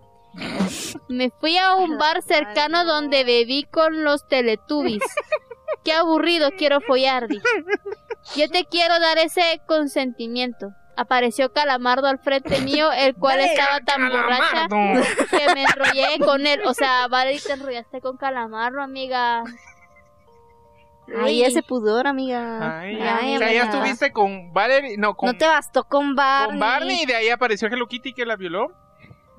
Me 1.10 1.30
fui 1.30 1.58
a 1.58 1.76
un 1.76 1.98
bar 2.00 2.22
cercano 2.24 2.86
donde 2.86 3.24
bebí 3.26 3.66
con 3.72 4.04
los 4.04 4.28
teletubbies. 4.28 5.04
Qué 5.84 5.92
aburrido, 5.94 6.52
quiero 6.58 6.80
follar, 6.82 7.28
dije. 7.28 7.44
Yo 8.36 8.50
te 8.50 8.66
quiero 8.66 9.00
dar 9.00 9.18
ese 9.18 9.62
consentimiento. 9.68 10.70
Apareció 10.98 11.52
Calamardo 11.54 12.08
al 12.08 12.20
frente 12.20 12.60
mío, 12.62 12.92
el 12.92 13.16
cual 13.16 13.40
estaba 13.40 13.80
tan 13.82 14.10
borracha 14.10 14.68
Calamardo. 14.70 15.04
que 15.30 15.54
me 15.56 15.64
enrollé 15.64 16.20
con 16.26 16.46
él. 16.46 16.62
O 16.66 16.74
sea, 16.74 17.08
Valerie, 17.08 17.40
te 17.40 17.54
enrollaste 17.54 18.02
con 18.02 18.18
Calamardo, 18.18 18.82
amiga. 18.82 19.44
Ay, 21.24 21.44
ese 21.44 21.62
pudor, 21.62 22.08
amiga. 22.08 22.80
Ay, 22.80 22.98
Ay, 23.02 23.36
o 23.36 23.40
sea, 23.40 23.52
ya 23.52 23.64
estuviste 23.64 24.14
con 24.14 24.54
Valerie, 24.54 24.98
no, 24.98 25.16
con, 25.16 25.28
No 25.28 25.38
te 25.38 25.46
bastó 25.48 25.84
con 25.84 26.16
Barney. 26.16 26.52
con 26.52 26.60
Barney 26.60 27.02
y 27.02 27.06
de 27.06 27.16
ahí 27.16 27.30
apareció 27.30 27.68
Hello 27.68 27.86
Kitty 27.88 28.14
que 28.14 28.26
la 28.26 28.38
violó. 28.38 28.68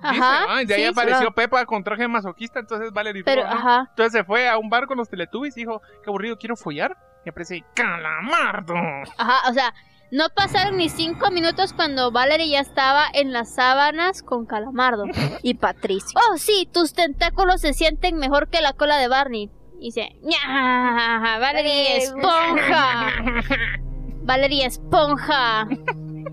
Dice, 0.03 0.21
Ajá. 0.21 0.47
¿no? 0.49 0.61
Y 0.61 0.67
de 0.67 0.75
ahí 0.75 0.83
sí, 0.83 0.87
apareció 0.89 1.19
solo- 1.19 1.33
Pepa 1.35 1.65
con 1.65 1.83
traje 1.85 2.09
masoquista, 2.09 2.59
entonces 2.61 2.93
Valerie 2.93 3.23
Pero, 3.25 3.43
fue, 3.43 3.51
¿no? 3.51 3.57
ajá. 3.57 3.87
Entonces 3.91 4.13
se 4.13 4.25
fue 4.25 4.49
a 4.49 4.59
un 4.59 4.69
bar 4.69 4.87
con 4.87 4.99
los 4.99 5.09
Teletubbies 5.09 5.57
y 5.57 5.61
dijo, 5.61 5.81
qué 6.03 6.11
aburrido, 6.11 6.37
quiero 6.37 6.57
follar. 6.57 6.97
Y 7.25 7.29
aparece 7.31 7.65
Calamardo. 7.75 8.75
Ajá, 9.17 9.49
o 9.49 9.53
sea, 9.55 9.73
no 10.13 10.27
pasaron 10.37 10.77
ni 10.77 10.89
cinco 10.89 11.31
minutos 11.33 11.73
cuando 11.73 12.13
Valerie 12.13 12.49
ya 12.51 12.61
estaba 12.61 13.07
en 13.13 13.33
las 13.33 13.55
sábanas 13.55 14.23
con 14.23 14.47
Calamardo. 14.47 15.05
Y 15.43 15.55
Patricio. 15.67 16.19
Oh, 16.31 16.37
sí, 16.37 16.69
tus 16.73 16.93
tentáculos 16.93 17.61
se 17.63 17.73
sienten 17.73 18.17
mejor 18.17 18.49
que 18.49 18.61
la 18.61 18.73
cola 18.75 18.99
de 18.99 19.09
Barney. 19.09 19.51
Y 19.81 19.87
dice, 19.87 20.11
"Ña, 20.23 21.39
Valerie 21.41 21.97
Eh, 21.97 21.99
esponja. 22.05 23.07
Valerie 24.25 24.67
esponja. 24.67 25.67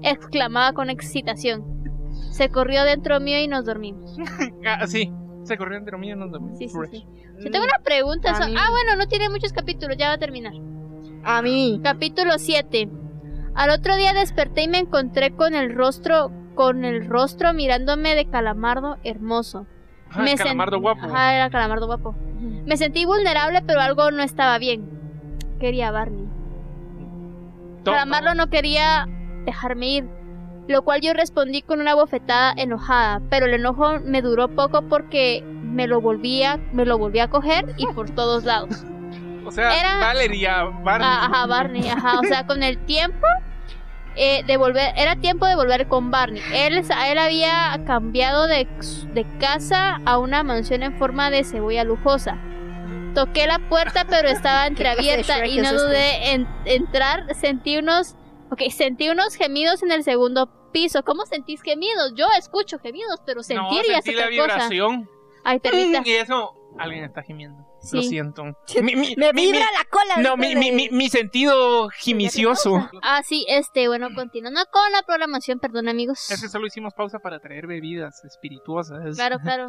exclamaba 0.04 0.74
con 0.74 0.90
excitación. 0.90 1.64
Se 2.32 2.50
corrió 2.50 2.84
dentro 2.84 3.20
mío 3.20 3.40
y 3.40 3.48
nos 3.48 3.66
dormimos. 3.66 4.16
ah, 4.68 4.86
sí, 4.88 5.12
se 5.44 5.58
corrió 5.58 5.78
entre 5.78 5.98
mí 5.98 6.12
y 6.12 6.16
nos 6.16 6.32
dormimos. 6.32 6.58
Sí, 6.60 6.70
sí, 6.70 6.78
sí. 6.92 7.06
Yo 7.44 7.50
tengo 7.52 7.66
una 7.66 7.80
pregunta. 7.84 8.32
A 8.32 8.36
so- 8.36 8.48
mí- 8.48 8.56
Ah, 8.58 8.70
bueno, 8.70 8.96
no 8.98 9.08
tiene 9.08 9.30
muchos 9.30 9.52
capítulos, 9.54 9.98
ya 9.98 10.10
va 10.10 10.14
a 10.16 10.18
terminar. 10.20 10.54
A 11.24 11.42
mí. 11.42 11.80
Capítulo 11.84 12.38
7. 12.38 12.88
Al 13.56 13.70
otro 13.72 13.96
día 13.96 14.14
desperté 14.14 14.64
y 14.64 14.68
me 14.68 14.80
encontré 14.80 15.32
con 15.32 15.54
el 15.56 15.76
rostro, 15.76 16.32
con 16.56 16.86
el 16.86 17.08
rostro 17.08 17.54
mirándome 17.54 18.16
de 18.16 18.26
calamardo 18.26 18.98
hermoso. 19.04 19.66
Ah, 20.12 20.22
Me 20.22 20.36
Calamardo 20.36 20.80
guapo. 20.80 21.08
Era 21.08 21.50
calamardo 21.50 21.86
guapo. 21.88 22.16
Me 22.66 22.78
sentí 22.78 23.06
vulnerable, 23.06 23.62
pero 23.66 23.80
algo 23.82 24.12
no 24.12 24.24
estaba 24.24 24.58
bien. 24.58 24.90
Quería 25.60 25.90
a 25.90 25.92
Barney. 25.92 26.28
Calamardo 27.84 28.34
no 28.36 28.50
quería 28.50 29.08
dejarme 29.46 29.88
ir, 29.88 30.10
lo 30.68 30.84
cual 30.84 31.02
yo 31.02 31.14
respondí 31.14 31.62
con 31.62 31.80
una 31.80 31.96
bofetada 31.96 32.54
enojada, 32.56 33.22
pero 33.30 33.46
el 33.46 33.54
enojo 33.54 34.00
me 34.04 34.22
duró 34.22 34.48
poco 34.50 34.84
porque 34.84 35.44
me 35.64 35.88
lo 35.88 36.02
volvía, 36.02 36.58
me 36.74 36.86
lo 36.86 36.98
volví 36.98 37.20
a 37.20 37.30
coger 37.30 37.74
y 37.78 37.88
por 37.88 38.10
todos 38.10 38.44
lados. 38.44 38.86
O 39.50 39.52
sea, 39.52 39.78
era- 39.80 40.00
Valeria, 40.00 40.64
Barney. 40.64 41.08
Ah, 41.10 41.26
ajá, 41.26 41.46
Barney, 41.46 41.90
ajá. 41.90 42.20
O 42.20 42.24
sea, 42.24 42.46
con 42.48 42.64
el 42.64 42.78
tiempo 42.86 43.28
eh, 44.16 44.44
de 44.46 44.58
volver, 44.58 44.94
era 44.98 45.16
tiempo 45.18 45.46
de 45.46 45.56
volver 45.56 45.88
con 45.88 46.12
Barney. 46.12 46.42
Él, 46.54 46.78
él 47.08 47.18
había 47.18 47.80
cambiado 47.86 48.48
de, 48.48 48.68
de 49.14 49.26
casa 49.40 50.00
a 50.06 50.18
una 50.18 50.44
mansión 50.44 50.84
en 50.84 50.98
forma 50.98 51.30
de 51.30 51.44
cebolla 51.44 51.84
lujosa. 51.84 52.38
Toqué 53.16 53.48
la 53.48 53.60
puerta, 53.70 54.06
pero 54.10 54.28
estaba 54.30 54.68
entreabierta 54.68 55.46
y 55.46 55.58
no 55.60 55.74
dudé 55.74 56.32
en 56.34 56.48
entrar. 56.66 57.34
Sentí 57.36 57.78
unos, 57.78 58.16
ok, 58.52 58.62
sentí 58.72 59.10
unos 59.10 59.36
gemidos 59.36 59.84
en 59.84 59.92
el 59.92 60.04
segundo 60.04 60.50
piso. 60.72 61.04
¿Cómo 61.04 61.26
sentís 61.26 61.62
gemidos? 61.62 62.14
Yo 62.16 62.28
escucho 62.38 62.78
gemidos, 62.80 63.22
pero 63.26 63.42
sentir 63.42 63.82
no, 63.82 63.88
ya 63.88 63.98
es 64.00 64.04
sentí 64.06 64.20
la 64.20 64.26
otra 64.26 64.36
cosa. 64.56 64.70
vibración. 64.70 65.10
Ay, 65.44 65.60
permita. 65.60 66.02
Y 66.06 66.12
eso, 66.12 66.54
alguien 66.80 67.04
está 67.04 67.22
gimiendo. 67.24 67.60
Lo 67.92 68.02
Sí. 68.02 68.10
siento. 68.10 68.44
Mi, 68.82 68.96
mi- 68.96 69.16
Me 69.16 69.32
mi- 69.34 69.46
vibra 69.46 69.60
mi- 69.60 69.78
la 69.78 69.86
cola. 69.90 70.18
No, 70.30 70.38
mi, 70.38 70.56
mi, 70.56 70.72
mi, 70.72 70.90
mi 70.90 71.10
sentido 71.10 71.90
gimicioso. 71.90 72.90
Ah, 73.02 73.22
sí, 73.24 73.46
este, 73.50 73.88
bueno, 73.88 74.10
continuando 74.16 74.62
con 74.72 74.92
la 74.92 75.02
programación, 75.04 75.60
perdón 75.60 75.88
amigos. 75.90 76.30
Es 76.32 76.42
que 76.42 76.50
solo 76.50 76.68
hicimos 76.68 76.94
pausa 76.94 77.20
para 77.20 77.40
traer 77.40 77.68
bebidas 77.68 78.24
espirituosas. 78.26 79.16
Claro, 79.16 79.38
claro. 79.44 79.68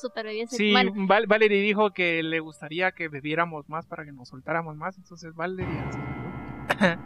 Super 0.00 0.26
bien. 0.26 0.46
Sí, 0.48 0.72
Bueno, 0.72 0.92
Val- 1.08 1.26
Valerie 1.26 1.62
dijo 1.62 1.90
que 1.90 2.22
le 2.22 2.38
gustaría 2.40 2.92
que 2.92 3.08
bebiéramos 3.08 3.68
más 3.68 3.86
para 3.86 4.04
que 4.04 4.12
nos 4.12 4.28
soltáramos 4.28 4.76
más. 4.76 4.98
Entonces, 4.98 5.34
Valerie. 5.34 5.66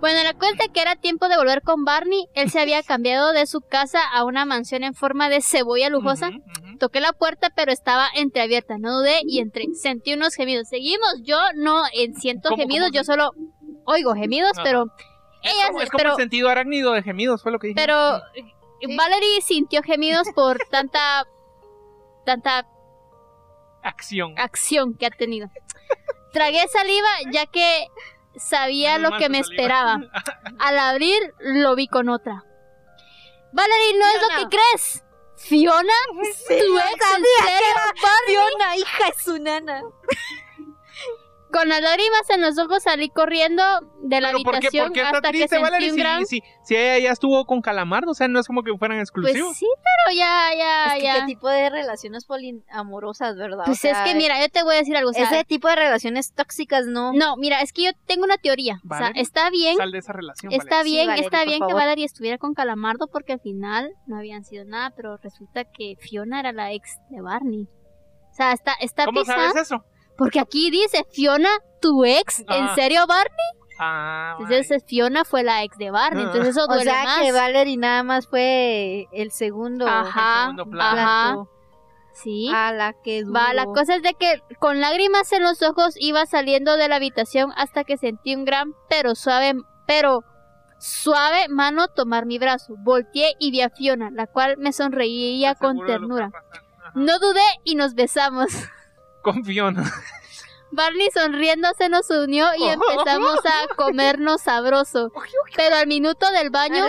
bueno, 0.00 0.22
la 0.24 0.34
cuenta 0.34 0.64
que 0.72 0.80
era 0.80 0.96
tiempo 0.96 1.28
de 1.28 1.36
volver 1.36 1.62
con 1.62 1.84
Barney. 1.84 2.26
Él 2.34 2.50
se 2.50 2.60
había 2.60 2.82
cambiado 2.82 3.32
de 3.32 3.46
su 3.46 3.60
casa 3.60 4.00
a 4.12 4.24
una 4.24 4.44
mansión 4.44 4.82
en 4.82 4.94
forma 4.94 5.28
de 5.28 5.40
cebolla 5.42 5.88
lujosa. 5.90 6.28
Ujú, 6.30 6.38
ujú. 6.38 6.59
Toqué 6.80 7.00
la 7.00 7.12
puerta, 7.12 7.50
pero 7.54 7.70
estaba 7.70 8.08
entreabierta. 8.14 8.76
No 8.78 8.98
dudé 8.98 9.20
y 9.26 9.38
entré. 9.38 9.66
Sentí 9.74 10.14
unos 10.14 10.34
gemidos. 10.34 10.66
Seguimos. 10.68 11.20
Yo 11.22 11.38
no 11.54 11.84
siento 12.18 12.48
¿Cómo, 12.48 12.60
gemidos, 12.62 12.88
cómo 12.88 12.96
yo 12.96 13.04
solo 13.04 13.30
oigo 13.84 14.14
gemidos, 14.14 14.52
Ah. 14.58 14.62
pero. 14.64 14.86
Es 15.42 15.52
Ella, 15.54 15.66
como, 15.68 15.80
es 15.82 15.90
como 15.90 15.98
pero, 15.98 16.10
el 16.10 16.16
sentido 16.16 16.48
arácnido 16.50 16.92
de 16.92 17.02
gemidos, 17.02 17.42
fue 17.42 17.52
lo 17.52 17.58
que 17.58 17.68
dije. 17.68 17.76
pero 17.80 18.16
eh, 18.34 18.96
Valerie 18.96 19.40
sintió 19.42 19.82
gemidos 19.82 20.26
por 20.34 20.58
tanta. 20.70 21.26
tanta 22.26 22.66
Acción. 23.82 24.34
acción 24.38 24.94
que 24.98 25.06
ha 25.06 25.10
tenido. 25.10 25.48
Tragué 26.32 26.66
saliva 26.68 27.08
ya 27.32 27.46
que 27.46 27.86
sabía 28.36 28.98
lo 28.98 29.10
que 29.18 29.28
me 29.30 29.42
saliva. 29.42 29.62
esperaba. 29.62 30.00
Al 30.58 30.78
abrir, 30.78 31.18
lo 31.40 31.74
vi 31.74 31.88
con 31.88 32.08
otra. 32.10 32.44
Valerie, 33.52 33.98
¿no 33.98 34.06
es 34.06 34.22
lo 34.22 34.28
que 34.50 34.56
crees? 34.56 35.04
¿Fiona? 35.40 35.92
¿Tu 36.12 36.18
ex? 36.22 36.56
¿En 36.56 37.24
serio? 37.24 37.74
Fiona, 38.26 38.76
hija 38.76 39.06
de 39.06 39.22
su 39.22 39.38
nana. 39.38 39.82
Con 41.52 41.68
las 41.68 41.80
lágrimas 41.82 42.30
en 42.30 42.40
los 42.40 42.58
ojos 42.58 42.82
salí 42.82 43.08
corriendo 43.08 43.62
de 44.02 44.20
la 44.20 44.28
Pero 44.28 44.42
¿por 44.44 44.52
qué, 44.60 44.68
habitación 44.68 44.84
por 44.86 44.92
qué 44.94 45.00
está 45.02 45.16
hasta 45.18 45.32
que 45.32 45.48
sentí 45.48 45.62
Valerie? 45.62 45.88
un 45.90 45.94
Si, 45.96 46.00
gran... 46.00 46.26
si, 46.26 46.42
si 46.64 46.76
ella 46.76 46.98
ya 46.98 47.10
estuvo 47.12 47.44
con 47.44 47.60
Calamardo, 47.60 48.12
o 48.12 48.14
sea, 48.14 48.28
no 48.28 48.38
es 48.40 48.46
como 48.46 48.62
que 48.62 48.72
fueran 48.78 48.98
Pues 48.98 49.08
exclusivos. 49.08 49.56
sí, 49.56 49.66
pero 49.76 50.16
ya, 50.16 50.50
ya, 50.56 50.86
Es 50.86 50.92
que 50.94 51.02
ya. 51.02 51.14
qué 51.20 51.26
tipo 51.26 51.48
de 51.48 51.68
relaciones 51.70 52.24
poliamorosas, 52.24 53.36
¿verdad? 53.36 53.60
O 53.62 53.64
Pues 53.64 53.84
es 53.84 53.96
que 53.98 54.14
mira, 54.14 54.40
yo 54.40 54.48
te 54.48 54.62
voy 54.62 54.74
a 54.76 54.78
decir 54.78 54.96
algo. 54.96 55.10
O 55.10 55.12
sea, 55.12 55.24
ese 55.24 55.44
tipo 55.44 55.68
de 55.68 55.76
relaciones 55.76 56.32
tóxicas 56.34 56.86
no. 56.86 57.12
No, 57.12 57.36
mira, 57.36 57.60
es 57.62 57.72
que 57.72 57.84
yo 57.84 57.90
tengo 58.06 58.24
una 58.24 58.36
teoría. 58.38 58.80
O 58.88 58.96
sea, 58.96 59.08
está 59.14 59.50
bien 59.50 59.76
Sal 59.76 59.92
de 59.92 59.98
esa 59.98 60.12
relación. 60.12 60.52
Está 60.52 60.76
Valerie. 60.78 60.92
bien, 60.92 61.06
Valerie, 61.08 61.24
está 61.26 61.38
por 61.38 61.46
bien 61.48 61.60
que. 61.66 61.74
Valerie 61.74 62.04
estuviera 62.04 62.38
con 62.38 62.54
Calamardo 62.54 63.08
porque 63.08 63.32
al 63.34 63.40
final 63.40 63.90
no 64.06 64.16
habían 64.18 64.44
sido 64.44 64.64
nada, 64.64 64.92
pero 64.96 65.16
resulta 65.18 65.64
que 65.64 65.96
Fiona 66.00 66.40
era 66.40 66.52
la 66.52 66.72
ex 66.72 66.98
de 67.10 67.20
Barney. 67.20 67.68
O 68.30 68.34
sea, 68.34 68.52
está, 68.52 68.74
está 68.80 69.04
¿Cómo 69.06 69.20
pisando. 69.22 69.42
sabes 69.50 69.62
eso? 69.62 69.84
Porque 70.20 70.38
aquí 70.38 70.70
dice, 70.70 71.06
Fiona, 71.10 71.48
tu 71.80 72.04
ex, 72.04 72.40
¿en 72.40 72.46
Ah. 72.50 72.74
serio, 72.74 73.06
Barney? 73.06 73.32
Ah, 73.78 74.36
Entonces 74.38 74.84
Fiona 74.86 75.24
fue 75.24 75.42
la 75.42 75.64
ex 75.64 75.78
de 75.78 75.90
Barney, 75.90 76.24
entonces 76.24 76.48
eso 76.54 76.64
O 76.64 76.66
duele 76.66 76.82
sea 76.90 77.02
más. 77.04 77.20
que 77.22 77.32
Valerie 77.32 77.78
nada 77.78 78.02
más 78.02 78.26
fue 78.26 79.06
el 79.12 79.30
segundo 79.30 79.86
Ajá, 79.88 80.42
segundo 80.42 80.66
plano. 80.66 81.00
ajá, 81.00 81.26
plato. 81.32 81.50
sí. 82.12 82.50
A 82.54 82.72
la 82.72 82.92
que 83.02 83.22
duro. 83.22 83.32
Va, 83.40 83.54
la 83.54 83.64
cosa 83.64 83.94
es 83.94 84.02
de 84.02 84.12
que 84.12 84.42
con 84.58 84.82
lágrimas 84.82 85.32
en 85.32 85.42
los 85.42 85.62
ojos 85.62 85.94
iba 85.96 86.26
saliendo 86.26 86.76
de 86.76 86.88
la 86.88 86.96
habitación 86.96 87.54
hasta 87.56 87.84
que 87.84 87.96
sentí 87.96 88.34
un 88.34 88.44
gran 88.44 88.74
pero 88.90 89.14
suave, 89.14 89.54
pero 89.86 90.24
suave 90.78 91.48
mano 91.48 91.88
tomar 91.88 92.26
mi 92.26 92.38
brazo. 92.38 92.74
Volteé 92.80 93.32
y 93.38 93.50
vi 93.50 93.62
a 93.62 93.70
Fiona, 93.70 94.10
la 94.10 94.26
cual 94.26 94.56
me 94.58 94.74
sonreía 94.74 95.54
con 95.54 95.86
ternura. 95.86 96.30
No 96.94 97.18
dudé 97.18 97.40
y 97.64 97.76
nos 97.76 97.94
besamos. 97.94 98.48
Con 99.22 99.44
Fiona. 99.44 99.84
Barney 100.72 101.10
sonriendo 101.12 101.68
se 101.76 101.88
nos 101.88 102.08
unió 102.10 102.46
y 102.56 102.64
empezamos 102.64 103.40
a 103.44 103.74
comernos 103.74 104.42
sabroso. 104.42 105.12
Pero 105.56 105.76
al 105.76 105.86
minuto 105.86 106.30
del 106.30 106.50
baño, 106.50 106.84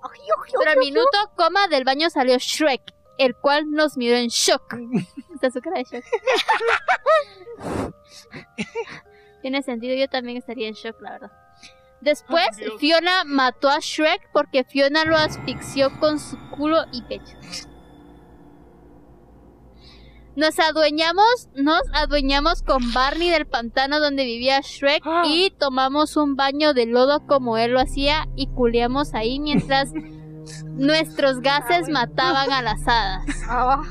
Ah, 0.00 0.10
pero 0.58 0.70
al 0.70 0.78
minuto 0.78 1.18
coma 1.36 1.66
del 1.68 1.84
baño 1.84 2.08
salió 2.08 2.36
Shrek, 2.38 2.94
el 3.18 3.34
cual 3.34 3.70
nos 3.70 3.96
miró 3.96 4.16
en 4.16 4.28
shock. 4.28 4.74
Está 5.34 5.50
su 5.50 5.60
cara 5.60 5.78
de 5.78 5.84
shock. 5.84 6.04
Tiene 9.42 9.62
sentido, 9.62 9.94
yo 9.96 10.08
también 10.08 10.38
estaría 10.38 10.68
en 10.68 10.74
shock, 10.74 11.00
la 11.00 11.12
verdad. 11.12 11.32
Después. 12.00 12.46
Fiona 12.78 13.24
mató 13.24 13.68
a 13.68 13.78
Shrek 13.80 14.30
porque 14.32 14.62
Fiona 14.64 15.04
lo 15.04 15.16
asfixió 15.16 15.90
con 15.98 16.20
su 16.20 16.38
culo 16.50 16.84
y 16.92 17.02
pecho. 17.02 17.36
Nos 20.38 20.56
adueñamos, 20.60 21.48
nos 21.56 21.82
adueñamos 21.92 22.62
con 22.62 22.92
Barney 22.92 23.28
del 23.28 23.44
pantano 23.48 23.98
donde 23.98 24.24
vivía 24.24 24.60
Shrek 24.60 25.02
Ah. 25.04 25.22
y 25.26 25.50
tomamos 25.58 26.16
un 26.16 26.36
baño 26.36 26.74
de 26.74 26.86
lodo 26.86 27.26
como 27.26 27.58
él 27.58 27.72
lo 27.72 27.80
hacía 27.80 28.28
y 28.36 28.46
culeamos 28.46 29.14
ahí 29.14 29.40
mientras 29.40 29.90
nuestros 30.76 31.40
gases 31.40 31.88
mataban 31.88 32.52
a 32.52 32.62
las 32.62 32.80
hadas. 32.86 33.24
Ah, 33.50 33.82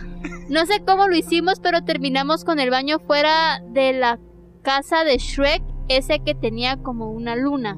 No 0.49 0.65
sé 0.67 0.85
cómo 0.85 1.09
lo 1.09 1.17
hicimos, 1.17 1.59
pero 1.59 1.83
terminamos 1.83 2.45
con 2.45 2.59
el 2.59 2.69
baño 2.69 2.99
fuera 2.99 3.59
de 3.73 3.91
la 3.91 4.17
casa 4.61 5.03
de 5.03 5.17
Shrek, 5.17 5.61
ese 5.89 6.19
que 6.23 6.33
tenía 6.33 6.77
como 6.77 7.11
una 7.11 7.35
luna. 7.35 7.77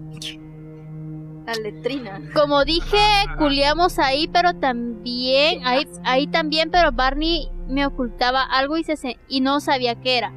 La 1.56 1.62
letrina. 1.62 2.22
Como 2.34 2.64
dije, 2.66 2.98
culiamos 3.38 4.00
ahí, 4.00 4.28
pero 4.28 4.54
también, 4.54 5.66
ahí, 5.66 5.88
ahí 6.04 6.28
también, 6.28 6.70
pero 6.72 6.92
Barney 6.92 7.50
me 7.68 7.86
ocultaba 7.86 8.44
algo 8.44 8.78
y, 8.78 8.84
se, 8.84 8.96
se- 8.98 9.18
y 9.28 9.42
no 9.42 9.60
sabía 9.60 9.96
qué 9.96 10.18
era. 10.18 10.34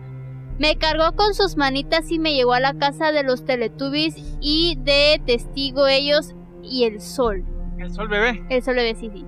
Me 0.59 0.76
cargó 0.76 1.16
con 1.16 1.35
sus 1.35 1.57
manitas 1.57 2.11
y 2.11 2.19
me 2.19 2.35
llevó 2.35 2.52
a 2.52 2.61
la 2.61 2.75
casa 2.75 3.11
de 3.11 3.23
los 3.23 3.45
Teletubbies 3.45 4.14
y 4.40 4.76
de 4.81 5.21
testigo 5.26 5.87
ellos 5.87 6.35
y 6.62 6.85
el 6.85 7.00
sol. 7.00 7.45
El 7.78 7.90
sol 7.90 8.09
bebé. 8.09 8.45
El 8.50 8.62
sol 8.62 8.75
bebé, 8.76 8.95
sí, 8.95 9.11
sí. 9.12 9.25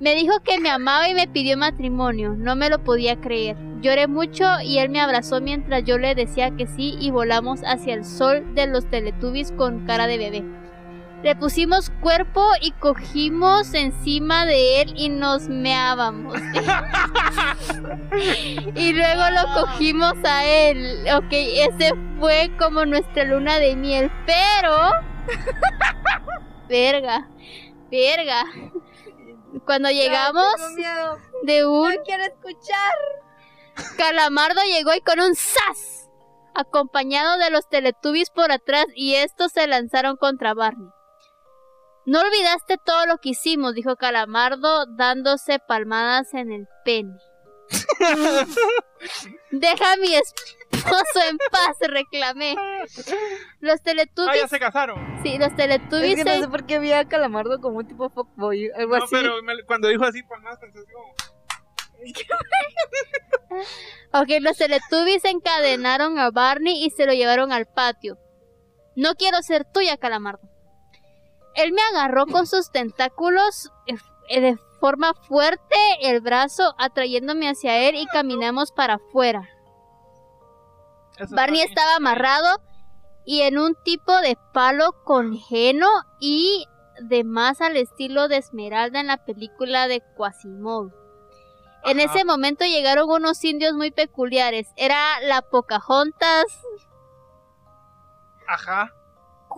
Me 0.00 0.14
dijo 0.14 0.32
que 0.44 0.58
me 0.60 0.70
amaba 0.70 1.08
y 1.08 1.14
me 1.14 1.28
pidió 1.28 1.56
matrimonio. 1.58 2.34
No 2.36 2.56
me 2.56 2.70
lo 2.70 2.82
podía 2.82 3.16
creer. 3.20 3.56
Lloré 3.82 4.06
mucho 4.08 4.44
y 4.64 4.78
él 4.78 4.90
me 4.90 5.00
abrazó 5.00 5.40
mientras 5.40 5.84
yo 5.84 5.98
le 5.98 6.14
decía 6.14 6.50
que 6.56 6.66
sí 6.66 6.96
y 7.00 7.10
volamos 7.10 7.60
hacia 7.64 7.94
el 7.94 8.04
sol 8.04 8.54
de 8.54 8.66
los 8.68 8.88
Teletubbies 8.88 9.52
con 9.52 9.86
cara 9.86 10.06
de 10.06 10.18
bebé. 10.18 10.44
Le 11.22 11.34
pusimos 11.34 11.90
cuerpo 12.00 12.46
y 12.60 12.70
cogimos 12.72 13.72
encima 13.74 14.44
de 14.46 14.82
él 14.82 14.94
y 14.96 15.08
nos 15.08 15.48
meábamos. 15.48 16.34
y 18.76 18.92
luego 18.92 19.22
lo 19.30 19.54
cogimos 19.54 20.14
a 20.24 20.44
él. 20.44 21.06
Ok, 21.16 21.30
ese 21.30 21.92
fue 22.20 22.52
como 22.56 22.86
nuestra 22.86 23.24
luna 23.24 23.58
de 23.58 23.74
miel, 23.74 24.12
pero... 24.26 24.92
verga, 26.68 27.28
verga. 27.90 28.44
Cuando 29.64 29.90
llegamos 29.90 30.54
de 31.42 31.66
un 31.66 31.94
No 31.94 32.02
quiero 32.04 32.22
escuchar. 32.24 32.94
Calamardo 33.96 34.60
llegó 34.62 34.94
y 34.94 35.00
con 35.00 35.18
un 35.20 35.34
¡zas! 35.34 36.10
Acompañado 36.54 37.38
de 37.38 37.50
los 37.50 37.68
Teletubbies 37.68 38.30
por 38.30 38.52
atrás 38.52 38.86
y 38.94 39.16
estos 39.16 39.50
se 39.52 39.66
lanzaron 39.66 40.16
contra 40.16 40.54
Barney. 40.54 40.90
No 42.08 42.20
olvidaste 42.20 42.76
todo 42.84 43.06
lo 43.06 43.18
que 43.18 43.30
hicimos, 43.30 43.74
dijo 43.74 43.96
Calamardo 43.96 44.86
dándose 44.86 45.58
palmadas 45.58 46.32
en 46.32 46.52
el 46.52 46.66
pene. 46.84 47.14
Deja 49.50 49.92
a 49.92 49.96
mi 49.98 50.14
esposo 50.14 51.20
en 51.28 51.36
paz, 51.50 51.76
reclamé. 51.82 52.54
Los 53.60 53.74
Ah, 53.74 53.76
ya 53.76 53.82
Teletubbies, 53.84 54.48
se 54.50 54.58
casaron. 54.58 55.20
sí, 55.22 55.36
los 55.38 55.48
Es 55.48 55.56
Teletubbies 55.56 56.16
que 56.16 56.24
no 56.24 56.32
se- 56.34 56.40
sé 56.40 56.48
por 56.48 56.64
qué 56.64 56.78
vi 56.78 56.92
a 56.92 57.06
Calamardo 57.06 57.60
como 57.60 57.78
un 57.78 57.86
tipo 57.86 58.08
fuckboy, 58.08 58.70
algo 58.74 58.96
No, 58.96 59.04
así. 59.04 59.14
pero 59.14 59.42
me- 59.42 59.62
cuando 59.64 59.88
dijo 59.88 60.04
así, 60.04 60.22
pues 60.22 60.40
más 60.42 60.58
pensé 60.58 60.78
así 60.78 60.92
como. 60.92 61.14
Ok, 64.12 64.28
los 64.40 64.56
Teletubbies 64.56 65.24
encadenaron 65.24 66.18
a 66.18 66.30
Barney 66.30 66.84
y 66.84 66.90
se 66.90 67.06
lo 67.06 67.12
llevaron 67.12 67.52
al 67.52 67.66
patio. 67.66 68.18
No 68.96 69.14
quiero 69.14 69.42
ser 69.42 69.64
tuya, 69.70 69.96
Calamardo. 69.98 70.40
Él 71.58 71.72
me 71.72 71.82
agarró 71.92 72.26
con 72.26 72.46
sus 72.46 72.70
tentáculos 72.70 73.72
eh, 73.86 74.40
de 74.40 74.56
forma 74.78 75.12
fuerte 75.12 75.76
el 76.02 76.20
brazo, 76.20 76.74
atrayéndome 76.78 77.48
hacia 77.48 77.78
él 77.88 77.96
y 77.96 78.06
caminamos 78.06 78.70
para 78.70 78.94
afuera. 78.94 79.48
Eso 81.18 81.34
Barney 81.34 81.62
estaba 81.62 81.96
amarrado 81.96 82.62
y 83.24 83.42
en 83.42 83.58
un 83.58 83.74
tipo 83.82 84.16
de 84.20 84.38
palo 84.54 84.92
con 85.02 85.36
heno 85.50 85.88
y 86.20 86.64
de 87.00 87.24
más 87.24 87.60
al 87.60 87.76
estilo 87.76 88.28
de 88.28 88.36
Esmeralda 88.36 89.00
en 89.00 89.08
la 89.08 89.24
película 89.24 89.88
de 89.88 90.00
Quasimodo. 90.16 90.92
En 91.82 91.98
ese 91.98 92.24
momento 92.24 92.64
llegaron 92.64 93.10
unos 93.10 93.42
indios 93.42 93.72
muy 93.72 93.90
peculiares. 93.90 94.68
Era 94.76 95.20
la 95.22 95.42
Pocahontas, 95.42 96.44
Ajá. 98.48 98.92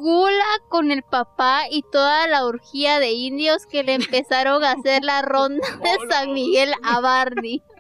Cula 0.01 0.47
con 0.71 0.91
el 0.93 1.03
papá 1.03 1.65
y 1.71 1.83
toda 1.83 2.27
la 2.27 2.47
orgía 2.47 2.99
de 2.99 3.11
indios 3.13 3.67
que 3.67 3.83
le 3.83 3.93
empezaron 3.93 4.65
a 4.65 4.73
hacer 4.73 5.05
la 5.05 5.21
ronda 5.21 5.61
de 5.77 5.99
San 6.09 6.33
Miguel 6.33 6.73
a 6.83 7.01
Barney. 7.01 7.63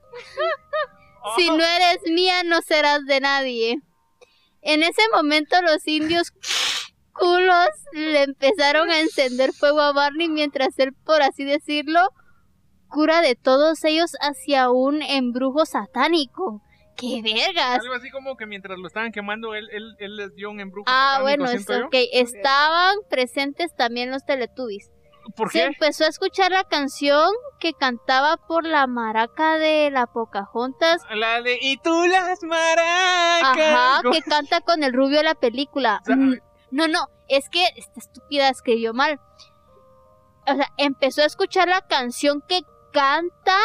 Si 1.36 1.48
no 1.48 1.62
eres 1.62 1.98
mía, 2.10 2.42
no 2.44 2.60
serás 2.60 3.04
de 3.06 3.20
nadie. 3.20 3.78
En 4.60 4.82
ese 4.82 5.02
momento 5.14 5.60
los 5.62 5.86
indios 5.86 6.32
culos 7.12 7.68
le 7.92 8.22
empezaron 8.22 8.90
a 8.90 9.00
encender 9.00 9.52
fuego 9.52 9.80
a 9.80 9.92
Barney 9.92 10.28
mientras 10.28 10.78
él, 10.78 10.92
por 11.04 11.22
así 11.22 11.44
decirlo, 11.44 12.00
cura 12.88 13.22
de 13.22 13.34
todos 13.34 13.84
ellos 13.84 14.12
hacia 14.20 14.70
un 14.70 15.00
embrujo 15.02 15.64
satánico. 15.64 16.62
¡Qué 17.00 17.22
vergas! 17.22 17.80
Algo 17.80 17.94
así 17.94 18.10
como 18.10 18.36
que 18.36 18.46
mientras 18.46 18.78
lo 18.78 18.86
estaban 18.86 19.10
quemando, 19.12 19.54
él, 19.54 19.68
él, 19.72 19.94
él 19.98 20.16
les 20.16 20.34
dio 20.34 20.50
un 20.50 20.60
embrujo. 20.60 20.84
Ah, 20.88 21.18
bueno, 21.22 21.46
es, 21.46 21.66
yo. 21.66 21.86
ok. 21.86 21.94
Estaban 22.12 22.96
presentes 23.08 23.74
también 23.74 24.10
los 24.10 24.24
Teletubbies. 24.24 24.90
¿Por 25.36 25.50
Se 25.52 25.60
qué? 25.60 25.64
empezó 25.66 26.04
a 26.04 26.08
escuchar 26.08 26.50
la 26.50 26.64
canción 26.64 27.30
que 27.58 27.72
cantaba 27.74 28.36
por 28.36 28.64
la 28.66 28.86
maraca 28.86 29.58
de 29.58 29.90
la 29.90 30.06
Pocahontas. 30.06 31.02
La 31.14 31.40
de 31.42 31.58
Y 31.60 31.76
tú 31.78 32.06
las 32.06 32.42
maracas. 32.42 33.58
Ajá, 33.58 34.02
que 34.12 34.22
canta 34.22 34.60
con 34.60 34.82
el 34.82 34.92
rubio 34.92 35.18
de 35.18 35.24
la 35.24 35.34
película. 35.34 36.00
Mm, 36.06 36.34
No, 36.70 36.88
no, 36.88 37.06
es 37.28 37.48
que 37.50 37.64
esta 37.76 38.00
estúpida 38.00 38.48
escribió 38.48 38.92
mal. 38.94 39.20
O 40.46 40.54
sea, 40.54 40.72
empezó 40.78 41.22
a 41.22 41.26
escuchar 41.26 41.68
la 41.68 41.82
canción 41.82 42.42
que 42.48 42.62
canta. 42.92 43.56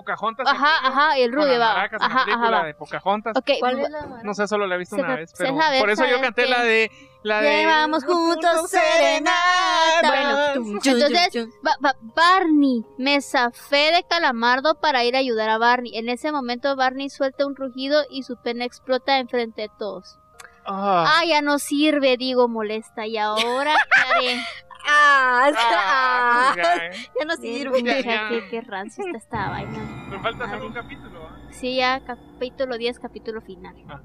Pocahontas. 0.00 0.46
Ajá, 0.46 0.86
ajá, 0.86 1.16
el 1.18 1.32
rubio 1.32 1.58
va. 1.58 1.74
maracas 1.74 2.02
Ajá, 2.02 2.24
película 2.24 2.48
ajá, 2.48 2.60
va. 2.60 2.66
de 2.66 2.74
Pocahontas. 2.74 3.36
Ok, 3.36 3.50
¿Cuál 3.60 3.76
bu- 3.78 3.84
es 3.86 3.90
la 3.90 4.06
No 4.22 4.34
sé, 4.34 4.46
solo 4.46 4.66
la 4.66 4.74
he 4.74 4.78
visto 4.78 4.96
Se 4.96 5.02
una 5.02 5.16
vez, 5.16 5.32
pero 5.36 5.56
sabe, 5.58 5.80
por 5.80 5.90
eso 5.90 6.04
yo 6.04 6.20
canté 6.20 6.44
que- 6.44 6.50
la 6.50 6.62
de 6.62 6.90
la 7.22 7.40
de 7.40 7.56
Llevamos 7.56 8.04
juntos 8.04 8.70
serenata. 8.70 10.08
Bueno, 10.08 10.38
Tum, 10.54 10.80
chum, 10.82 10.92
Entonces, 10.94 11.28
chum, 11.32 11.44
chum. 11.44 11.50
Ba- 11.62 11.76
ba- 11.80 11.96
Barney, 12.14 12.84
me 12.98 13.20
zafé 13.20 13.92
de 13.92 14.04
Calamardo 14.08 14.74
para 14.80 15.02
ir 15.04 15.16
a 15.16 15.18
ayudar 15.20 15.48
a 15.48 15.58
Barney. 15.58 15.96
En 15.96 16.08
ese 16.08 16.30
momento 16.32 16.76
Barney 16.76 17.08
suelta 17.10 17.46
un 17.46 17.56
rugido 17.56 18.02
y 18.10 18.22
su 18.22 18.36
pena 18.36 18.64
explota 18.64 19.18
enfrente 19.18 19.62
de 19.62 19.70
todos. 19.78 20.18
Ah, 20.66 21.04
Ah, 21.20 21.24
ya 21.24 21.42
no 21.42 21.58
sirve, 21.58 22.16
digo 22.16 22.48
molesta. 22.48 23.06
Y 23.06 23.16
ahora, 23.18 23.74
¿qué 23.94 24.00
haré? 24.14 24.40
Ah, 24.86 25.50
ah, 25.50 25.52
ah, 25.56 26.54
ya, 26.56 26.86
eh. 26.86 26.90
ya 27.18 27.24
no 27.26 27.36
sirve. 27.36 27.82
Ya, 27.82 28.28
qué, 28.28 28.48
qué 28.50 28.60
rancio 28.60 29.04
está 29.06 29.18
esta 29.18 29.50
vaina. 29.50 30.06
Me 30.10 30.18
falta 30.20 30.64
un 30.64 30.72
capítulo. 30.72 31.24
¿ah? 31.24 31.36
Sí, 31.50 31.76
ya 31.76 32.00
capítulo 32.04 32.78
10, 32.78 32.98
capítulo 33.00 33.40
final. 33.40 33.74
Ah. 33.88 34.00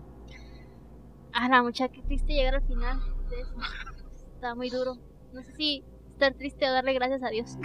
Ah, 1.34 1.50
la 1.50 1.62
muchacha, 1.62 1.92
qué 1.94 2.02
triste 2.02 2.34
llegar 2.34 2.56
al 2.56 2.68
final. 2.68 3.00
Está 4.36 4.56
muy 4.56 4.70
duro. 4.70 4.98
No 5.34 5.44
sé 5.44 5.54
si 5.54 5.86
estar 6.14 6.34
triste 6.34 6.68
o 6.70 6.72
darle 6.72 6.94
gracias 6.94 7.24
a 7.24 7.30
Dios. 7.30 7.58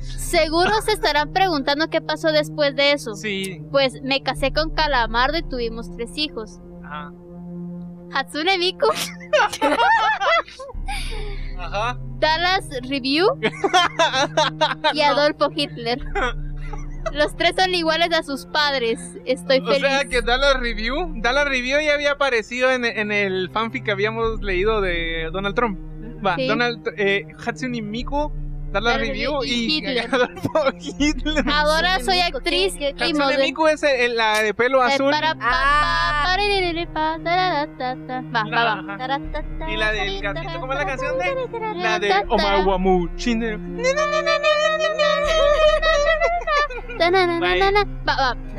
Seguro 0.00 0.70
se 0.82 0.92
estarán 0.92 1.32
preguntando 1.32 1.88
qué 1.88 2.00
pasó 2.00 2.32
después 2.32 2.76
de 2.76 2.92
eso. 2.92 3.14
Sí. 3.14 3.62
Pues 3.70 4.02
me 4.02 4.22
casé 4.22 4.52
con 4.52 4.74
Calamardo 4.74 5.38
y 5.38 5.42
tuvimos 5.42 5.90
tres 5.96 6.10
hijos. 6.16 6.60
Ajá. 6.84 7.12
Hatsune 8.12 8.58
Miku, 8.58 8.86
Ajá. 11.58 11.98
Dallas 12.18 12.64
Review 12.88 13.26
y 14.94 15.00
Adolfo 15.02 15.50
Hitler. 15.54 16.00
Los 17.12 17.36
tres 17.36 17.52
son 17.56 17.72
iguales 17.74 18.10
a 18.12 18.22
sus 18.22 18.46
padres. 18.46 18.98
Estoy 19.24 19.58
O 19.60 19.66
feliz. 19.66 19.80
sea 19.80 20.04
que 20.04 20.22
Dallas 20.22 20.58
Review, 20.60 21.12
Dallas 21.16 21.44
Review 21.46 21.80
ya 21.80 21.94
había 21.94 22.12
aparecido 22.12 22.70
en, 22.70 22.84
en 22.84 23.12
el 23.12 23.50
fanfic 23.52 23.84
que 23.84 23.90
habíamos 23.92 24.42
leído 24.42 24.80
de 24.80 25.28
Donald 25.32 25.54
Trump. 25.54 25.78
Va, 26.24 26.34
Sí. 26.36 26.48
Donald, 26.48 26.88
eh, 26.96 27.26
Hatsune 27.44 27.82
Miku, 27.82 28.32
Dallas 28.80 28.98
Review 28.98 29.40
Review 29.40 29.44
y 29.44 29.48
y, 29.52 29.78
Hitler. 29.78 31.44
Ahora 31.50 31.98
soy 32.00 32.20
actriz 32.20 32.74
¿qué- 32.74 32.94
qué- 32.94 33.06
y 33.06 33.10
Hatsune 33.10 33.24
modelo. 33.24 33.44
Miku 33.44 33.66
es 33.68 33.82
el- 33.82 34.16
la 34.16 34.42
de 34.42 34.52
pelo 34.54 34.82
Eh, 34.82 34.92
azul. 34.92 35.12
Ah. 35.40 36.22
Va, 38.34 38.44
va, 38.44 38.82
va. 38.82 39.68
Y 39.68 39.76
la 39.76 39.92
del 39.92 40.20
gatito, 40.20 40.60
¿cómo 40.60 40.72
es 40.72 40.78
la 40.78 40.86
canción 40.86 41.18
de? 41.18 41.58
La 41.76 41.90
La 41.90 41.98
de 41.98 42.12
Omawamu 42.28 43.08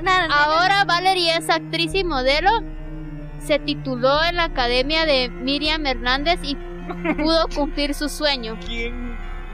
na, 0.01 0.25
Ahora 0.31 0.85
Valerie 0.85 1.35
es 1.37 1.49
actriz 1.49 1.93
y 1.93 2.03
modelo. 2.03 2.49
Se 3.39 3.59
tituló 3.59 4.23
en 4.23 4.35
la 4.37 4.45
academia 4.45 5.05
de 5.05 5.29
Miriam 5.29 5.85
Hernández 5.85 6.39
y 6.43 6.55
pudo 7.17 7.47
cumplir 7.55 7.93
su 7.93 8.09
sueño. 8.09 8.57
¿Quién? 8.65 9.06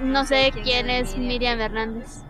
No 0.04 0.26
sé 0.26 0.52
quién 0.64 0.90
es 0.90 1.16
Miriam. 1.18 1.60
Hernández. 1.60 2.24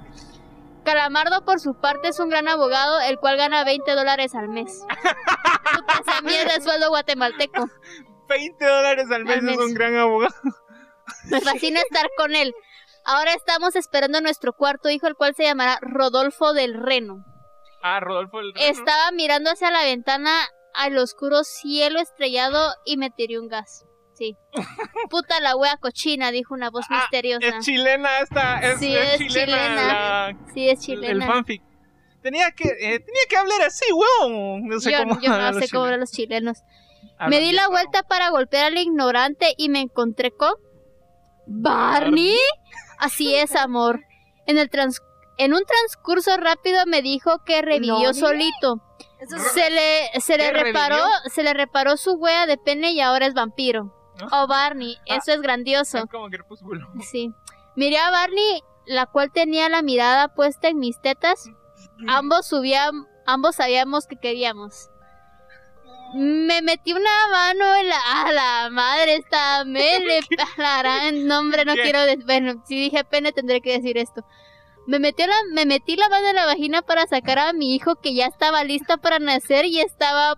Calamardo, 0.85 1.43
por 1.45 1.59
su 1.59 1.73
parte, 1.79 2.09
es 2.09 2.19
un 2.19 2.29
gran 2.29 2.47
abogado, 2.47 2.99
el 3.01 3.17
cual 3.17 3.37
gana 3.37 3.63
20 3.63 3.93
dólares 3.95 4.35
al 4.35 4.49
mes. 4.49 4.83
Esa 6.01 6.21
mierda 6.21 6.55
es 6.55 6.63
sueldo 6.63 6.89
guatemalteco. 6.89 7.67
20 8.27 8.65
dólares 8.65 9.05
al 9.11 9.23
mes 9.25 9.37
Al 9.37 9.41
mes. 9.43 9.55
es 9.55 9.65
un 9.65 9.73
gran 9.73 9.95
abogado. 9.95 10.33
Me 11.29 11.41
fascina 11.41 11.79
estar 11.81 12.09
con 12.17 12.35
él. 12.35 12.53
Ahora 13.05 13.33
estamos 13.33 13.75
esperando 13.75 14.17
a 14.19 14.21
nuestro 14.21 14.53
cuarto 14.53 14.89
hijo, 14.89 15.07
el 15.07 15.15
cual 15.15 15.35
se 15.35 15.43
llamará 15.43 15.77
Rodolfo 15.81 16.53
del 16.53 16.73
Reno. 16.75 17.25
Ah, 17.81 17.99
Rodolfo 17.99 18.39
el 18.39 18.53
Reno. 18.53 18.65
Estaba 18.65 19.11
mirando 19.11 19.51
hacia 19.51 19.71
la 19.71 19.83
ventana 19.83 20.31
al 20.73 20.97
oscuro 20.97 21.43
cielo 21.43 21.99
estrellado 21.99 22.73
y 22.85 22.97
me 22.97 23.09
tiré 23.09 23.39
un 23.39 23.47
gas. 23.47 23.85
Sí. 24.13 24.37
Puta 25.09 25.39
la 25.39 25.55
wea 25.55 25.77
cochina, 25.77 26.31
dijo 26.31 26.53
una 26.53 26.69
voz 26.69 26.85
Ah, 26.89 26.99
misteriosa. 27.01 27.47
Es 27.47 27.65
chilena 27.65 28.19
esta, 28.19 28.59
es, 28.59 28.79
Sí, 28.79 28.95
es 28.95 29.13
es 29.13 29.17
chilena, 29.19 29.45
chilena. 29.57 29.75
la- 29.75 30.37
sí, 30.53 30.69
es 30.69 30.79
el 30.79 30.85
chilena. 30.85 31.25
fanfic. 31.27 31.61
Tenía 32.21 32.51
que, 32.51 32.69
eh, 32.69 32.99
tenía 32.99 33.21
que 33.27 33.35
hablar 33.37 33.61
así, 33.63 33.85
weón. 33.91 34.67
No 34.67 34.79
sé 34.79 34.91
yo 34.91 34.99
cómo 34.99 35.19
yo 35.19 35.29
no 35.37 35.53
sé 35.53 35.59
los 35.61 35.71
cómo 35.71 35.85
los 35.87 36.11
chilenos. 36.11 36.59
Me 37.27 37.39
di 37.39 37.51
la 37.51 37.67
vuelta 37.69 38.03
para 38.03 38.29
golpear 38.29 38.65
al 38.65 38.77
ignorante 38.77 39.53
y 39.57 39.69
me 39.69 39.81
encontré 39.81 40.31
con 40.31 40.53
Barney. 41.47 42.37
Así 42.99 43.35
es, 43.35 43.55
amor. 43.55 43.99
En 44.45 44.57
el 44.57 44.69
trans- 44.69 45.01
en 45.37 45.53
un 45.53 45.63
transcurso 45.65 46.37
rápido 46.37 46.79
me 46.85 47.01
dijo 47.01 47.43
que 47.45 47.61
revivió 47.61 47.99
No, 48.09 48.13
solito. 48.13 48.81
Se 49.53 49.69
le 49.69 50.19
se 50.21 50.37
le 50.37 50.45
¿Qué, 50.45 50.51
reparó, 50.51 50.95
revivió? 50.95 51.29
se 51.33 51.43
le 51.43 51.53
reparó 51.53 51.95
su 51.97 52.13
huella 52.13 52.45
de 52.45 52.57
pene 52.57 52.91
y 52.91 52.99
ahora 53.01 53.25
es 53.25 53.33
vampiro. 53.33 53.93
¿Ah? 54.21 54.43
Oh, 54.43 54.47
Barney, 54.47 54.97
Ah. 55.09 55.15
eso 55.17 55.31
es 55.33 55.41
grandioso. 55.41 55.97
Es 55.99 56.05
como 56.05 56.29
crepúsculo. 56.29 56.87
Sí. 57.01 57.31
Miré 57.75 57.97
a 57.97 58.11
Barney, 58.11 58.61
la 58.85 59.05
cual 59.07 59.31
tenía 59.31 59.67
la 59.69 59.81
mirada 59.81 60.27
puesta 60.33 60.67
en 60.67 60.77
mis 60.79 61.01
tetas. 61.01 61.49
Ambos 62.07 62.45
subían, 62.47 63.07
ambos 63.25 63.55
sabíamos 63.55 64.05
que 64.07 64.15
queríamos. 64.17 64.89
Me 66.15 66.61
metí 66.61 66.93
una 66.93 67.09
mano 67.31 67.75
en 67.75 67.87
la... 67.89 67.97
¡A 67.97 68.31
la 68.31 68.69
madre! 68.69 69.15
Esta 69.15 69.63
mele... 69.65 70.19
No, 71.25 71.39
hombre, 71.39 71.65
no 71.65 71.73
¿Qué? 71.73 71.81
quiero... 71.81 72.01
de- 72.05 72.17
Bueno, 72.17 72.63
si 72.67 72.79
dije 72.79 73.03
pene 73.03 73.31
tendré 73.31 73.61
que 73.61 73.71
decir 73.73 73.97
esto. 73.97 74.23
Me 74.85 74.99
metí, 74.99 75.25
la, 75.25 75.33
me 75.53 75.65
metí 75.65 75.95
la 75.95 76.09
mano 76.09 76.27
en 76.27 76.35
la 76.35 76.45
vagina 76.45 76.81
para 76.83 77.07
sacar 77.07 77.39
a 77.39 77.53
mi 77.53 77.73
hijo 77.73 77.95
que 77.95 78.13
ya 78.13 78.27
estaba 78.27 78.63
lista 78.63 78.97
para 78.97 79.17
nacer 79.17 79.65
y 79.65 79.79
estaba 79.79 80.35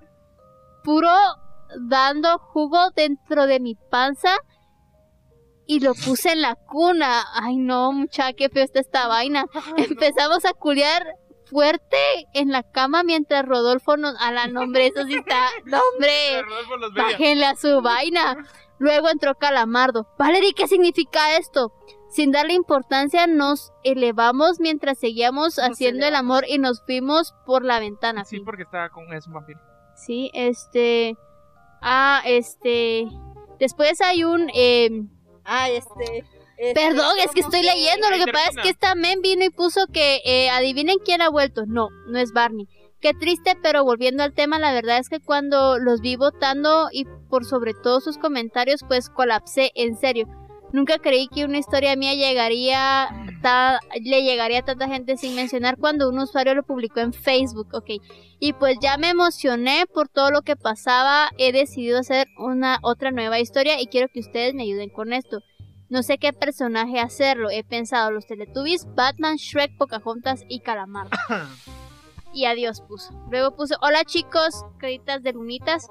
puro 0.84 1.10
dando 1.80 2.38
jugo 2.38 2.92
dentro 2.96 3.48
de 3.48 3.60
mi 3.60 3.76
panza 3.76 4.36
y 5.68 5.80
lo 5.80 5.94
puse 5.94 6.32
en 6.32 6.42
la 6.42 6.56
cuna. 6.56 7.24
Ay, 7.34 7.58
no, 7.58 7.92
muchacha, 7.92 8.34
qué 8.34 8.50
feo 8.50 8.64
está 8.64 8.80
esta 8.80 9.08
vaina. 9.08 9.46
Empezamos 9.78 10.46
a 10.46 10.54
culiar 10.54 11.04
fuerte 11.46 11.98
en 12.34 12.52
la 12.52 12.64
cama 12.64 13.04
mientras 13.04 13.46
Rodolfo 13.46 13.98
nos... 13.98 14.16
A 14.20 14.32
la 14.32 14.48
nombre, 14.48 14.88
eso 14.88 15.06
sí 15.06 15.16
está... 15.16 15.48
¡Nombre! 15.66 16.44
Bájenle 16.96 17.46
a 17.46 17.56
su 17.56 17.82
vaina. 17.82 18.38
Luego 18.78 19.10
entró 19.10 19.36
Calamardo. 19.36 20.08
Valerie, 20.18 20.54
¿qué 20.54 20.68
significa 20.68 21.38
esto? 21.38 21.72
Sin 22.10 22.32
darle 22.32 22.54
importancia, 22.54 23.28
nos 23.28 23.74
elevamos 23.84 24.60
mientras 24.60 25.00
seguíamos 25.00 25.58
Nos 25.58 25.60
haciendo 25.60 26.06
el 26.06 26.16
amor 26.16 26.46
y 26.48 26.60
nos 26.60 26.82
fuimos 26.86 27.34
por 27.46 27.64
la 27.64 27.80
ventana. 27.80 28.26
Sí, 28.26 28.40
porque 28.40 28.64
estaba 28.64 28.90
con 28.90 29.12
es 29.14 29.28
un 29.28 29.34
vampiro. 29.34 29.60
Sí, 29.96 30.30
este. 30.34 31.18
Ah, 31.88 32.22
este. 32.26 33.08
Después 33.60 34.02
hay 34.02 34.24
un. 34.24 34.50
eh, 34.56 34.90
Ah, 35.44 35.70
este. 35.70 36.26
este, 36.58 36.74
Perdón, 36.74 37.14
es 37.24 37.32
que 37.32 37.42
estoy 37.42 37.62
leyendo. 37.62 38.10
Lo 38.10 38.26
que 38.26 38.32
pasa 38.32 38.50
es 38.50 38.58
que 38.58 38.70
esta 38.70 38.96
men 38.96 39.22
vino 39.22 39.46
y 39.46 39.52
puso 39.52 39.86
que 39.94 40.22
eh, 40.26 40.50
adivinen 40.50 40.98
quién 41.06 41.22
ha 41.22 41.30
vuelto. 41.30 41.66
No, 41.68 41.90
no 42.08 42.18
es 42.18 42.34
Barney. 42.34 42.68
Qué 43.00 43.14
triste, 43.14 43.56
pero 43.62 43.84
volviendo 43.84 44.24
al 44.24 44.34
tema, 44.34 44.58
la 44.58 44.74
verdad 44.74 44.98
es 44.98 45.10
que 45.10 45.20
cuando 45.20 45.78
los 45.78 46.02
vi 46.02 46.16
votando 46.16 46.88
y 46.92 47.06
por 47.30 47.46
sobre 47.46 47.76
todo 47.76 48.02
sus 48.02 48.18
comentarios, 48.18 48.82
pues 48.88 49.10
colapsé, 49.10 49.72
en 49.76 49.96
serio. 49.96 50.26
Nunca 50.76 51.00
creí 51.00 51.30
que 51.30 51.46
una 51.46 51.58
historia 51.58 51.96
mía 51.96 52.16
llegaría 52.16 53.08
ta- 53.42 53.80
le 54.04 54.24
llegaría 54.24 54.60
a 54.60 54.66
tanta 54.66 54.90
gente 54.90 55.16
sin 55.16 55.34
mencionar 55.34 55.78
cuando 55.78 56.10
un 56.10 56.20
usuario 56.20 56.54
lo 56.54 56.64
publicó 56.64 57.00
en 57.00 57.14
Facebook, 57.14 57.70
ok. 57.72 57.92
Y 58.42 58.52
pues 58.52 58.76
ya 58.82 58.98
me 58.98 59.08
emocioné 59.12 59.86
por 59.94 60.10
todo 60.10 60.32
lo 60.32 60.42
que 60.42 60.58
pasaba, 60.58 61.30
he 61.38 61.54
decidido 61.54 62.00
hacer 62.00 62.28
una 62.38 62.80
otra 62.82 63.12
nueva 63.12 63.40
historia 63.40 63.80
y 63.80 63.88
quiero 63.88 64.10
que 64.14 64.20
ustedes 64.20 64.54
me 64.54 64.64
ayuden 64.64 64.90
con 64.90 65.14
esto. 65.14 65.40
No 65.88 66.04
sé 66.04 66.18
qué 66.18 66.34
personaje 66.34 67.00
hacerlo. 67.00 67.50
He 67.52 67.64
pensado 67.64 68.12
los 68.12 68.28
Teletubbies, 68.28 68.86
Batman, 68.96 69.38
Shrek, 69.38 69.78
Pocahontas 69.78 70.44
y 70.50 70.60
Calamardo. 70.60 71.12
y 72.34 72.44
adiós 72.48 72.82
puso. 72.82 73.14
Luego 73.32 73.56
puso, 73.56 73.76
hola 73.82 74.04
chicos, 74.04 74.66
creditas 74.78 75.24
de 75.24 75.32
lunitas. 75.32 75.88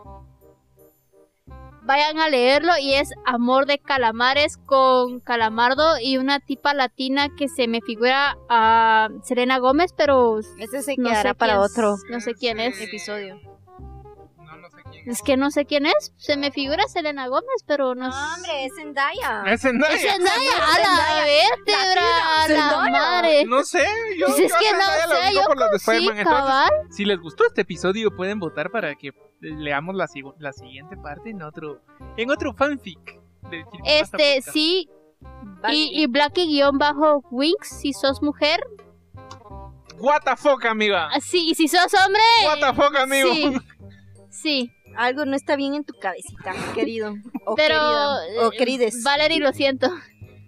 Vayan 1.86 2.18
a 2.18 2.30
leerlo 2.30 2.72
y 2.80 2.94
es 2.94 3.10
Amor 3.26 3.66
de 3.66 3.78
Calamares 3.78 4.56
con 4.56 5.20
Calamardo 5.20 5.98
y 6.00 6.16
una 6.16 6.40
tipa 6.40 6.72
latina 6.72 7.28
que 7.36 7.46
se 7.46 7.68
me 7.68 7.82
figura 7.82 8.38
a 8.48 9.10
Selena 9.22 9.58
Gómez, 9.58 9.92
pero 9.94 10.38
Ese 10.58 10.82
se 10.82 10.96
no 10.96 11.10
quedará 11.10 11.30
sé 11.30 11.34
para 11.34 11.60
otro 11.60 11.96
No 12.10 12.20
sé 12.20 12.34
quién 12.34 12.58
es. 12.58 12.80
episodio. 12.80 13.38
Es 15.06 15.20
que 15.22 15.36
no 15.36 15.50
sé 15.50 15.64
quién 15.66 15.86
es. 15.86 16.12
Se 16.16 16.36
me 16.36 16.50
figura 16.50 16.84
Selena 16.88 17.28
Gómez, 17.28 17.62
pero 17.66 17.94
no 17.94 18.06
No, 18.08 18.12
sé. 18.12 18.18
hombre, 18.34 18.64
es 18.64 18.74
Zendaya. 18.74 19.42
Es 19.46 19.60
Zendaya. 19.60 19.94
Es 19.94 20.00
Zendaya, 20.02 20.50
a 20.74 20.78
la 20.78 21.24
vértebra, 21.24 22.42
a 22.44 22.48
la 22.48 22.90
madre. 22.90 23.44
No 23.44 23.62
sé, 23.64 23.84
yo, 24.18 24.26
Pues 24.28 24.38
es 24.40 24.50
yo 24.52 24.58
que 24.58 24.72
no 24.76 24.82
sé, 24.82 25.34
yo 25.34 25.42
por 25.44 25.58
las 25.58 25.70
de 25.72 25.78
Sí. 25.78 26.08
Entonces, 26.08 26.70
si 26.96 27.04
les 27.04 27.18
gustó 27.20 27.46
este 27.46 27.60
episodio, 27.62 28.10
pueden 28.16 28.38
votar 28.40 28.70
para 28.70 28.94
que 28.94 29.10
leamos 29.40 29.94
la, 29.94 30.06
la 30.38 30.52
siguiente 30.52 30.96
parte 30.96 31.30
en 31.30 31.42
otro 31.42 31.82
en 32.16 32.30
otro 32.30 32.54
fanfic. 32.54 33.20
Este, 33.84 34.40
sí. 34.40 34.88
Y, 35.70 36.02
y 36.02 36.06
Blackie 36.06 36.46
guion 36.46 36.78
bajo 36.78 37.22
Winx, 37.30 37.68
si 37.80 37.92
sos 37.92 38.22
mujer. 38.22 38.60
What 39.98 40.22
the 40.24 40.36
fuck, 40.36 40.64
amiga. 40.64 41.08
Sí, 41.20 41.50
y 41.50 41.54
si 41.54 41.68
sos 41.68 41.92
hombre. 42.04 42.22
What 42.46 42.58
the 42.60 42.74
fuck, 42.74 42.96
amigo. 42.96 43.32
Sí. 43.32 43.56
Sí, 44.30 44.72
Algo 44.96 45.24
no 45.24 45.34
está 45.36 45.56
bien 45.56 45.74
en 45.74 45.84
tu 45.84 45.94
cabecita, 45.94 46.52
querido. 46.74 47.14
O 47.46 47.54
pero. 47.56 47.74
querida. 47.74 48.46
O 48.48 48.52
eh, 48.52 48.56
querides. 48.56 49.02
Valerie, 49.04 49.40
lo 49.40 49.52
siento. 49.52 49.88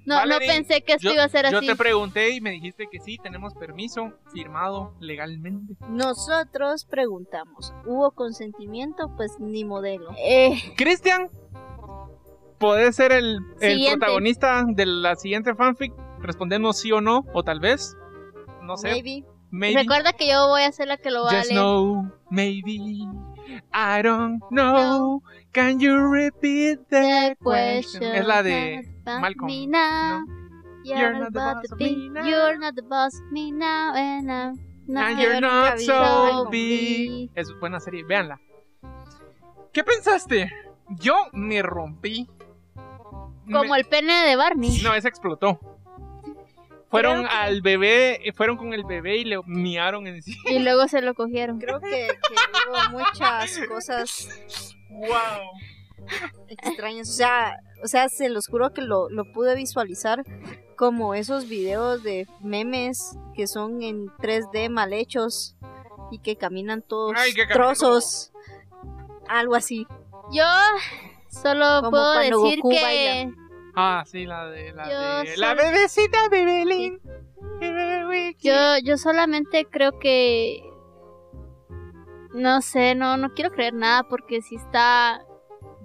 No, 0.05 0.15
Valerie, 0.17 0.47
no 0.49 0.55
pensé 0.55 0.83
que 0.83 0.93
esto 0.93 1.09
yo, 1.09 1.15
iba 1.15 1.25
a 1.25 1.29
ser 1.29 1.51
yo 1.51 1.59
así. 1.59 1.67
te 1.67 1.75
pregunté 1.75 2.31
y 2.31 2.41
me 2.41 2.51
dijiste 2.51 2.87
que 2.91 3.01
sí, 3.01 3.19
tenemos 3.21 3.55
permiso 3.55 4.13
firmado 4.33 4.95
legalmente. 5.01 5.75
Nosotros 5.89 6.85
preguntamos, 6.89 7.75
¿hubo 7.85 8.13
consentimiento? 8.13 9.11
Pues 9.17 9.33
ni 9.41 9.65
modelo. 9.65 10.11
Eh, 10.17 10.55
Cristian, 10.77 11.29
¿puede 12.59 12.93
ser 12.93 13.11
el, 13.11 13.39
el 13.61 13.85
protagonista 13.97 14.65
de 14.69 14.87
la 14.87 15.17
siguiente 15.17 15.55
fanfic? 15.57 15.93
Respondernos 16.21 16.79
sí 16.79 16.93
o 16.93 17.01
no, 17.01 17.25
o 17.35 17.43
tal 17.43 17.59
vez. 17.59 17.97
No 18.63 18.77
sé, 18.77 18.91
Maybe. 18.91 19.25
maybe. 19.51 19.81
recuerda 19.81 20.13
que 20.13 20.29
yo 20.29 20.47
voy 20.49 20.63
a 20.63 20.71
ser 20.73 20.87
la 20.89 20.97
que 20.99 21.11
lo 21.11 21.25
va 21.25 21.31
a 21.31 21.35
Just 21.39 21.51
leer. 21.51 21.61
know, 21.61 22.13
maybe. 22.31 22.79
I 23.73 24.03
don't 24.03 24.41
know. 24.51 25.23
Can 25.53 25.81
you 25.81 25.97
repeat 25.99 26.89
that 26.91 27.39
question? 27.39 28.03
Es 28.03 28.27
la 28.27 28.43
de 28.43 28.83
Malcolm. 29.05 29.71
Now. 29.71 30.25
You're, 30.85 30.99
You're 30.99 31.13
not 31.15 31.21
not 31.21 31.33
the 31.33 31.41
boss 31.41 31.67
to 31.67 31.73
of 31.73 31.79
be. 31.79 31.97
me 31.97 32.09
now. 32.11 32.25
You're 32.27 32.59
not 32.59 32.75
the 32.77 32.83
boss 32.83 33.15
of 33.15 33.33
me 33.33 33.51
now. 33.51 33.95
And 33.97 34.31
I'm 34.31 34.55
not 34.87 35.11
And 35.11 35.19
you're 35.21 35.41
not 35.41 35.81
so 35.81 36.49
big. 36.51 37.31
Es 37.35 37.51
buena 37.59 37.81
serie, 37.81 38.05
véanla. 38.05 38.39
¿Qué 39.73 39.83
pensaste 39.83 40.51
Yo 41.01 41.15
me 41.33 41.61
rompí. 41.63 42.29
Como 43.51 43.65
Me- 43.65 43.79
el 43.79 43.85
pene 43.87 44.27
de 44.29 44.37
Barney. 44.37 44.81
No, 44.83 44.95
ese 44.95 45.09
explotó. 45.09 45.59
Fueron 46.91 47.23
que- 47.23 47.29
al 47.29 47.63
bebé, 47.63 48.21
fueron 48.37 48.57
con 48.57 48.73
el 48.73 48.85
bebé 48.85 49.17
y 49.19 49.25
le 49.25 49.41
miaron 49.47 50.07
encima. 50.07 50.51
Y 50.51 50.59
luego 50.61 50.87
se 50.89 51.03
lo 51.03 51.15
cogieron. 51.15 51.59
Creo 51.59 51.81
que, 51.81 51.89
que 51.89 52.71
hubo 52.71 52.99
muchas 52.99 53.59
cosas 53.69 54.29
¡Wow! 54.91 55.09
extrañas. 56.49 57.09
O 57.09 57.13
sea, 57.13 57.57
o 57.83 57.89
sea, 57.89 58.09
se 58.09 58.29
los 58.29 58.47
juro 58.47 58.73
que 58.73 58.83
lo, 58.83 59.09
lo 59.11 59.31
pude 59.33 59.55
visualizar 59.57 60.25
como 60.77 61.15
esos 61.15 61.49
videos 61.49 62.03
de 62.03 62.27
memes 62.41 63.17
que 63.35 63.47
son 63.47 63.83
en 63.83 64.07
3D 64.19 64.69
mal 64.71 64.93
hechos 64.93 65.57
y 66.11 66.19
que 66.21 66.37
caminan 66.37 66.83
todos 66.83 67.15
Ay, 67.17 67.33
que 67.33 67.47
caminan 67.47 67.75
trozos. 67.75 68.33
Algo 69.29 69.55
así. 69.57 69.87
Yo 70.33 70.45
solo 71.29 71.81
Como 71.81 71.91
puedo 71.91 72.15
decir 72.19 72.35
Goku 72.61 72.71
que 72.71 72.83
baila. 72.83 73.33
Ah, 73.79 74.05
sí, 74.07 74.25
la 74.25 74.47
de 74.47 74.73
la 74.73 74.89
Yo 74.89 75.31
de 75.31 75.37
la 75.37 75.55
bebecita. 75.55 76.29
Bebé 76.31 78.35
yo, 78.39 78.79
yo 78.83 78.97
solamente 78.97 79.67
creo 79.67 79.99
que 79.99 80.63
no 82.33 82.63
sé, 82.63 82.95
no, 82.95 83.17
no 83.17 83.33
quiero 83.35 83.51
creer 83.51 83.75
nada 83.75 84.03
porque 84.05 84.41
si 84.41 84.57
está 84.57 85.23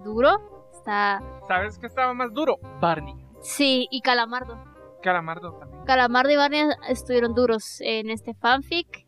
duro, 0.04 0.70
está 0.74 1.22
¿Sabes 1.48 1.78
qué 1.78 1.88
estaba 1.88 2.14
más 2.14 2.34
duro? 2.34 2.58
Barney. 2.80 3.16
sí, 3.42 3.88
y 3.92 4.02
Calamardo. 4.02 4.64
Calamardo 5.02 5.54
también. 5.54 5.84
Calamardo 5.86 6.32
y 6.32 6.36
Barney 6.38 6.64
estuvieron 6.88 7.34
duros 7.34 7.82
en 7.82 8.10
este 8.10 8.34
fanfic. 8.34 9.06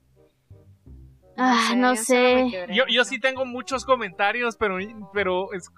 Ah, 1.37 1.73
no 1.75 1.95
sé. 1.95 2.47
quebré. 2.51 2.75
Yo, 2.75 2.83
yo 2.89 3.05
sí 3.05 3.19
tengo 3.19 3.45
muchos 3.45 3.85
comentarios, 3.85 4.57
pero, 4.57 4.77
pero 5.13 5.53
es, 5.53 5.69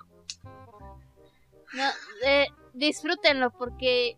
No, 1.74 1.84
eh, 2.26 2.48
disfrútenlo 2.76 3.52
porque 3.52 4.18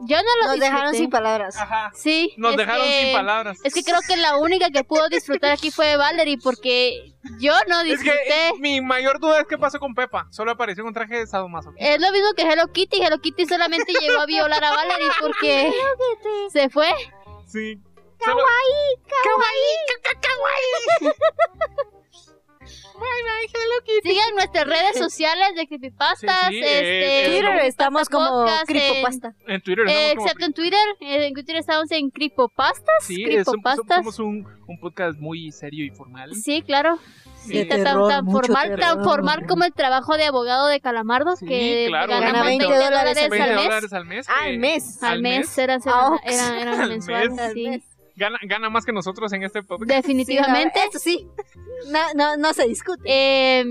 yo 0.00 0.16
no 0.16 0.28
lo 0.42 0.48
Nos 0.52 0.60
dejaron 0.60 0.94
sin 0.94 1.10
palabras. 1.10 1.56
ajá, 1.56 1.90
Sí, 1.94 2.32
nos 2.36 2.56
dejaron 2.56 2.84
que- 2.86 3.02
sin 3.06 3.12
palabras. 3.12 3.58
Es 3.64 3.74
que 3.74 3.82
creo 3.82 3.98
que 4.06 4.16
la 4.16 4.36
única 4.36 4.70
que 4.70 4.84
pudo 4.84 5.08
disfrutar 5.10 5.50
aquí 5.50 5.70
fue 5.72 5.96
Valerie 5.96 6.38
porque 6.42 7.12
yo 7.40 7.52
no 7.66 7.80
Es 7.80 7.86
que 8.00 8.12
disfruté. 8.12 8.52
mi 8.60 8.80
mayor 8.80 9.18
duda 9.18 9.40
es 9.40 9.46
qué 9.48 9.58
pasó 9.58 9.80
con 9.80 9.94
Pepa. 9.96 10.28
Solo 10.30 10.52
apareció 10.52 10.84
con 10.84 10.94
traje 10.94 11.16
de 11.18 11.26
sadomasoquista. 11.26 11.84
Es 11.94 12.00
lo 12.00 12.12
mismo 12.12 12.28
que 12.36 12.42
Hello 12.42 12.68
Kitty. 12.72 13.02
Hello 13.02 13.18
Kitty 13.20 13.46
solamente 13.46 13.92
llegó 14.00 14.20
a 14.20 14.26
violar 14.26 14.62
a 14.62 14.70
Valerie 14.72 15.08
porque 15.20 15.72
se 16.52 16.70
fue. 16.70 16.88
Sí. 17.46 17.80
Solo- 22.98 24.02
Sigan 24.02 24.34
nuestras 24.34 24.66
redes 24.66 24.98
sociales 24.98 25.48
de 25.56 25.66
Creepypastas. 25.66 26.48
Sí, 26.48 26.54
sí, 26.54 26.58
este, 26.58 27.20
eh, 27.20 27.24
Twitter 27.26 27.40
Creepypasta 27.44 27.66
estamos 27.68 28.08
como 28.08 28.28
Podcast, 28.28 28.70
en- 28.70 28.76
Cripopasta. 28.76 29.34
En 29.46 29.60
Twitter 29.62 29.84
eh, 29.88 30.12
como- 30.14 30.24
excepto 30.26 30.46
en 30.46 30.52
Twitter. 30.52 30.78
eh, 31.00 31.26
En 31.26 31.34
Twitter 31.34 31.56
estamos 31.56 31.90
en 31.90 32.10
Creepopastas. 32.10 32.94
Sí, 33.02 33.22
eh, 33.22 33.26
Creepopastas. 33.26 33.96
somos 33.98 34.18
un, 34.18 34.46
un 34.66 34.80
podcast 34.80 35.18
muy 35.18 35.50
serio 35.52 35.84
y 35.84 35.90
formal. 35.90 36.34
Sí, 36.34 36.62
claro. 36.62 36.98
Sí, 37.36 37.64
tan, 37.64 37.84
terror, 37.84 38.10
tan 38.10 38.26
formal, 38.30 38.76
tan 38.78 39.04
formal 39.04 39.46
como 39.46 39.64
el 39.64 39.72
trabajo 39.72 40.16
de 40.16 40.24
abogado 40.24 40.66
de 40.66 40.80
Calamardo, 40.80 41.36
Sí, 41.36 41.46
que 41.46 41.84
claro, 41.88 42.12
gana 42.12 42.26
gana 42.26 42.42
20 42.44 42.66
20 42.66 42.84
dólares, 42.84 43.16
al 43.22 43.30
20 43.30 43.54
mes. 43.54 43.64
dólares 43.64 43.92
al 43.92 44.04
mes. 44.04 44.28
Ah, 44.28 44.32
al 44.44 44.58
mes. 44.58 45.02
Al 45.02 45.22
mes, 45.22 45.38
mes. 45.38 45.58
eran, 45.58 45.80
Ah, 45.86 46.10
ok. 46.12 46.20
eran, 46.24 46.54
eran 46.58 46.80
Al 46.80 46.88
mensuales, 46.90 47.30
mes. 47.30 47.40
Al 47.40 47.52
sí. 47.54 47.82
Gana, 48.18 48.38
gana 48.42 48.68
más 48.68 48.84
que 48.84 48.92
nosotros 48.92 49.32
en 49.32 49.44
este 49.44 49.62
podcast. 49.62 49.88
Definitivamente. 49.90 50.78
Sí, 50.78 50.80
no, 50.84 50.90
eso 50.90 50.98
sí. 50.98 51.28
No, 51.92 52.00
no, 52.14 52.36
no 52.36 52.52
se 52.52 52.66
discute. 52.66 53.02
Eh, 53.06 53.64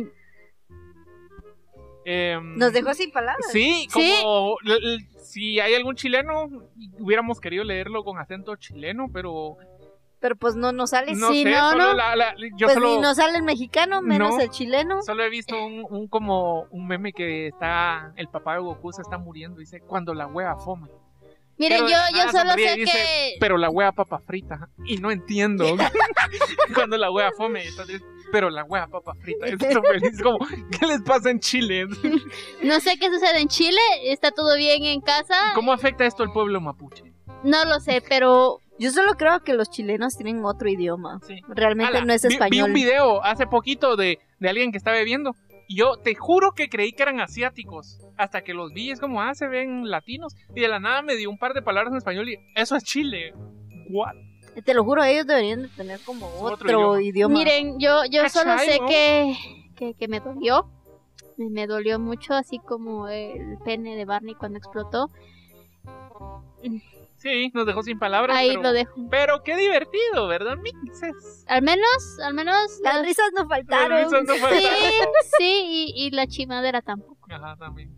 Em, 2.10 2.57
Nos 2.57 2.71
dejó 2.71 2.93
sin 2.93 3.12
palabras. 3.12 3.45
Sí, 3.51 3.88
como 3.91 4.55
si 5.23 5.60
hay 5.60 5.73
algún 5.75 5.95
chileno, 5.95 6.47
hubiéramos 6.99 7.41
querido 7.41 7.65
leerlo 7.65 8.03
con 8.05 8.17
acento 8.17 8.55
chileno, 8.55 9.07
pero 9.12 9.57
Pero 10.21 10.38
pues 10.38 10.55
no 10.55 10.71
nos 10.71 10.91
sale. 10.91 11.13
no 11.15 11.29
Sí, 11.31 11.43
sé, 11.43 11.51
no, 11.51 11.71
solo 11.71 11.83
no. 11.88 11.93
la- 11.95 12.15
la- 12.15 12.33
yo 12.55 12.67
pues 12.67 12.75
solo, 12.75 12.88
ni 12.95 13.01
nos 13.01 13.17
sale 13.17 13.38
el 13.38 13.43
mexicano, 13.43 14.01
menos 14.01 14.36
No. 14.36 14.39
el 14.39 14.49
chileno. 14.49 15.01
solo 15.03 15.21
he 15.23 15.29
visto 15.29 15.62
un, 15.62 15.86
un 15.89 16.07
como 16.07 16.62
un 16.71 16.88
meme 16.88 17.12
que 17.12 17.47
está, 17.47 18.13
el 18.15 18.29
papá 18.29 18.53
de 18.53 18.60
Goku 18.62 18.93
se 18.93 19.01
está 19.01 19.17
muriendo, 19.17 19.60
dice, 19.60 19.81
cuando 19.81 20.13
la 20.13 20.27
wea 20.27 20.55
fome. 20.55 20.88
Miren, 21.57 21.85
Pero 21.85 21.89
yo, 21.89 21.97
yo 22.11 22.25
nada 22.25 22.31
solo 22.31 22.53
sé 22.53 22.75
dice, 22.75 22.91
que... 22.91 23.35
Pero 23.39 23.57
la 23.57 23.69
wea 23.69 23.91
papa 23.91 24.19
frita, 24.19 24.69
y 24.85 24.97
no 24.97 25.11
entiendo 25.11 25.65
cuando 26.73 26.97
la 26.97 27.11
wea 27.11 27.31
fome, 27.37 27.65
entonces, 27.65 28.01
pero 28.31 28.49
la 28.49 28.63
wea 28.63 28.87
papa 28.87 29.13
frita, 29.21 29.45
es 29.47 29.55
feliz, 29.57 30.21
como, 30.21 30.39
¿qué 30.79 30.85
les 30.85 31.01
pasa 31.01 31.29
en 31.29 31.39
Chile? 31.39 31.87
No 32.63 32.79
sé 32.79 32.97
qué 32.99 33.09
sucede 33.09 33.39
en 33.39 33.47
Chile, 33.47 33.79
está 34.05 34.31
todo 34.31 34.55
bien 34.57 34.83
en 34.83 35.01
casa, 35.01 35.35
¿Cómo 35.55 35.71
afecta 35.73 36.05
esto 36.05 36.23
al 36.23 36.31
pueblo 36.31 36.59
mapuche? 36.61 37.03
no 37.43 37.65
lo 37.65 37.79
sé, 37.79 38.01
pero 38.09 38.61
Yo 38.79 38.91
solo 38.91 39.13
creo 39.15 39.43
que 39.43 39.53
los 39.53 39.69
chilenos 39.69 40.15
tienen 40.17 40.43
otro 40.45 40.69
idioma. 40.69 41.19
Sí. 41.25 41.41
Realmente 41.47 41.97
Ala, 41.97 42.05
no 42.05 42.13
es 42.13 42.21
vi- 42.23 42.29
Vi, 42.29 42.33
español. 42.35 42.67
un 42.69 42.73
video 42.73 43.23
hace 43.23 43.47
poquito 43.47 43.95
de, 43.95 44.19
de 44.39 44.49
alguien 44.49 44.71
que 44.71 44.77
estaba 44.77 44.97
bebiendo. 44.97 45.35
Yo 45.69 45.97
te 45.97 46.15
juro 46.15 46.53
que 46.53 46.69
creí 46.69 46.91
que 46.93 47.03
eran 47.03 47.19
asiáticos. 47.19 47.99
Hasta 48.17 48.41
que 48.43 48.53
los 48.53 48.71
vi, 48.73 48.91
es 48.91 48.99
como, 48.99 49.21
ah, 49.21 49.36
se 49.36 49.47
ven 49.47 49.89
latinos. 49.89 50.36
Y 50.56 50.62
de 50.62 50.67
la 50.67 50.80
nada 50.80 51.01
me 51.01 51.15
dio 51.15 51.30
un 51.30 51.38
par 51.38 51.53
de 51.53 51.62
palabras 51.62 51.91
en 51.91 51.97
español 51.97 52.30
y 52.30 52.38
eso 52.56 52.75
es 52.75 52.84
Chile. 52.84 53.34
What? 53.89 54.13
Te 54.65 54.73
lo 54.73 54.84
juro, 54.84 55.03
ellos 55.03 55.27
deberían 55.27 55.63
de 55.63 55.67
tener 55.69 55.99
como 55.99 56.27
Otro 56.39 56.53
otro, 56.56 56.99
idioma. 56.99 57.03
idioma. 57.03 57.38
miren, 57.38 57.80
yo, 57.80 58.06
yo 58.10 58.27
solo 58.30 58.51
¿Cachai, 58.51 58.67
sé 58.67 58.80
no? 58.80 58.88
que, 58.88 59.38
que, 59.75 59.93
que 59.93 60.08
me 60.08 60.19
dolió, 60.19 60.67
me, 61.38 61.49
me 61.51 61.67
dolió 61.67 61.99
mucho, 61.99 62.34
así 62.34 62.58
como 62.58 63.08
el 63.08 63.60
pene 63.63 63.95
de 63.95 64.06
Barney 64.06 64.34
cuando 64.34 64.58
explotó, 64.58 65.12
Sí, 67.17 67.51
nos 67.53 67.65
dejó 67.65 67.82
sin 67.84 67.97
palabras. 67.99 68.38
ahí 68.38 68.49
pero, 68.49 68.62
lo 68.62 68.71
dejo. 68.73 68.93
pero 69.10 69.43
qué 69.43 69.56
divertido, 69.58 70.27
¿verdad, 70.27 70.56
mixes? 70.58 71.43
Al 71.47 71.62
menos, 71.63 72.19
al 72.23 72.34
menos... 72.34 72.56
Las 72.84 72.95
las- 72.95 73.06
risas 73.06 73.25
no 73.36 73.47
faltaron. 73.47 73.97
risas 74.06 74.23
no 74.25 74.34
Sí, 74.36 74.39
faltaron. 74.39 74.69
sí, 75.39 75.93
y, 75.95 76.06
y 76.06 76.12
la 76.12 76.27
chimadera 76.27 76.82
tampoco. 76.82 77.27
Ajá, 77.32 77.56
también. 77.58 77.91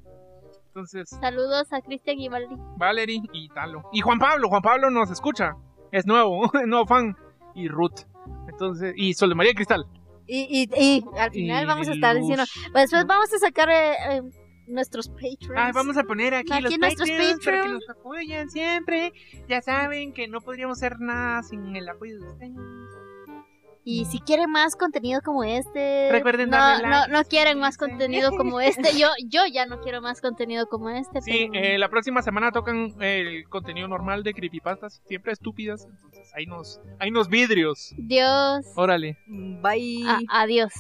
Entonces, 0.68 1.10
Saludos 1.10 1.72
a 1.74 1.82
Cristian 1.82 2.20
y 2.20 2.30
Valerie. 2.30 2.56
Valerie 2.78 3.22
y 3.34 3.50
Talo. 3.50 3.84
Y 3.92 4.02
Juan 4.02 4.20
Pablo, 4.20 4.48
Juan 4.50 4.62
Pablo 4.62 4.90
nos 4.90 5.12
escucha. 5.12 5.56
Es 5.92 6.06
nuevo, 6.06 6.46
es 6.46 6.52
nuevo 6.68 6.86
fan. 6.86 7.16
Y 7.56 7.68
Ruth. 7.68 8.02
Entonces, 8.48 8.94
y 8.96 9.14
Sol 9.16 9.30
de 9.30 9.36
María 9.36 9.54
Cristal. 9.54 9.86
Y, 10.28 10.46
y, 10.48 10.70
y 10.82 11.04
al 11.18 11.32
final 11.32 11.64
Y 11.64 11.66
vamos 11.68 11.88
a 11.88 11.92
estar 11.94 12.16
Luz. 12.16 12.22
diciendo. 12.22 12.46
pues 12.72 12.84
después 12.84 13.06
vamos 13.08 13.34
a 13.34 13.40
sacar 13.40 13.68
eh, 13.70 13.92
eh, 14.12 14.22
nuestros 14.70 15.10
Patreons. 15.10 15.52
Ah, 15.56 15.72
vamos 15.74 15.98
a 15.98 16.04
poner 16.04 16.34
aquí, 16.34 16.52
Aquí 16.54 16.64
los 16.64 16.78
nuestros 16.80 17.10
Patreons 17.10 17.46
para 17.46 17.62
que 17.64 17.70
nos 17.70 17.90
apoyen 17.90 18.50
siempre. 18.50 19.14
Ya 19.48 19.62
saben 19.62 20.14
que 20.14 20.28
no 20.28 20.42
podríamos 20.42 20.78
hacer 20.78 21.00
nada 21.00 21.44
sin 21.44 21.76
el 21.76 21.88
apoyo 21.90 22.20
de 22.20 22.28
ustedes. 22.28 22.52
Y 23.86 24.06
si 24.06 24.20
quieren 24.20 24.52
más 24.52 24.76
contenido 24.76 25.22
como 25.24 25.44
este. 25.44 26.10
Recuerden 26.12 26.50
No, 26.50 26.58
darle 26.58 26.84
no, 26.84 26.90
like. 26.92 27.12
no 27.12 27.24
quieren 27.24 27.60
más 27.60 27.76
contenido 27.78 28.30
como 28.32 28.60
este. 28.60 29.00
Yo, 29.00 29.08
yo 29.26 29.42
ya 29.52 29.66
no 29.66 29.80
quiero 29.80 30.00
más 30.02 30.22
contenido 30.22 30.68
como 30.68 30.90
este. 30.92 31.22
Sí, 31.22 31.48
pero- 31.52 31.66
eh, 31.66 31.78
la 31.80 31.90
próxima 31.90 32.22
semana 32.22 32.52
tocan 32.52 32.94
el 33.02 33.48
contenido 33.50 33.88
normal 33.88 34.22
de 34.24 34.34
creepypastas, 34.34 35.02
siempre 35.08 35.32
estúpidas. 35.32 35.86
Entonces, 35.86 36.30
ahí 36.36 36.46
nos, 36.46 36.80
ahí 37.00 37.10
nos 37.10 37.30
vidrios. 37.30 37.96
Dios. 37.98 38.66
Órale. 38.76 39.18
Bye. 39.28 40.04
A- 40.08 40.42
adiós. 40.42 40.72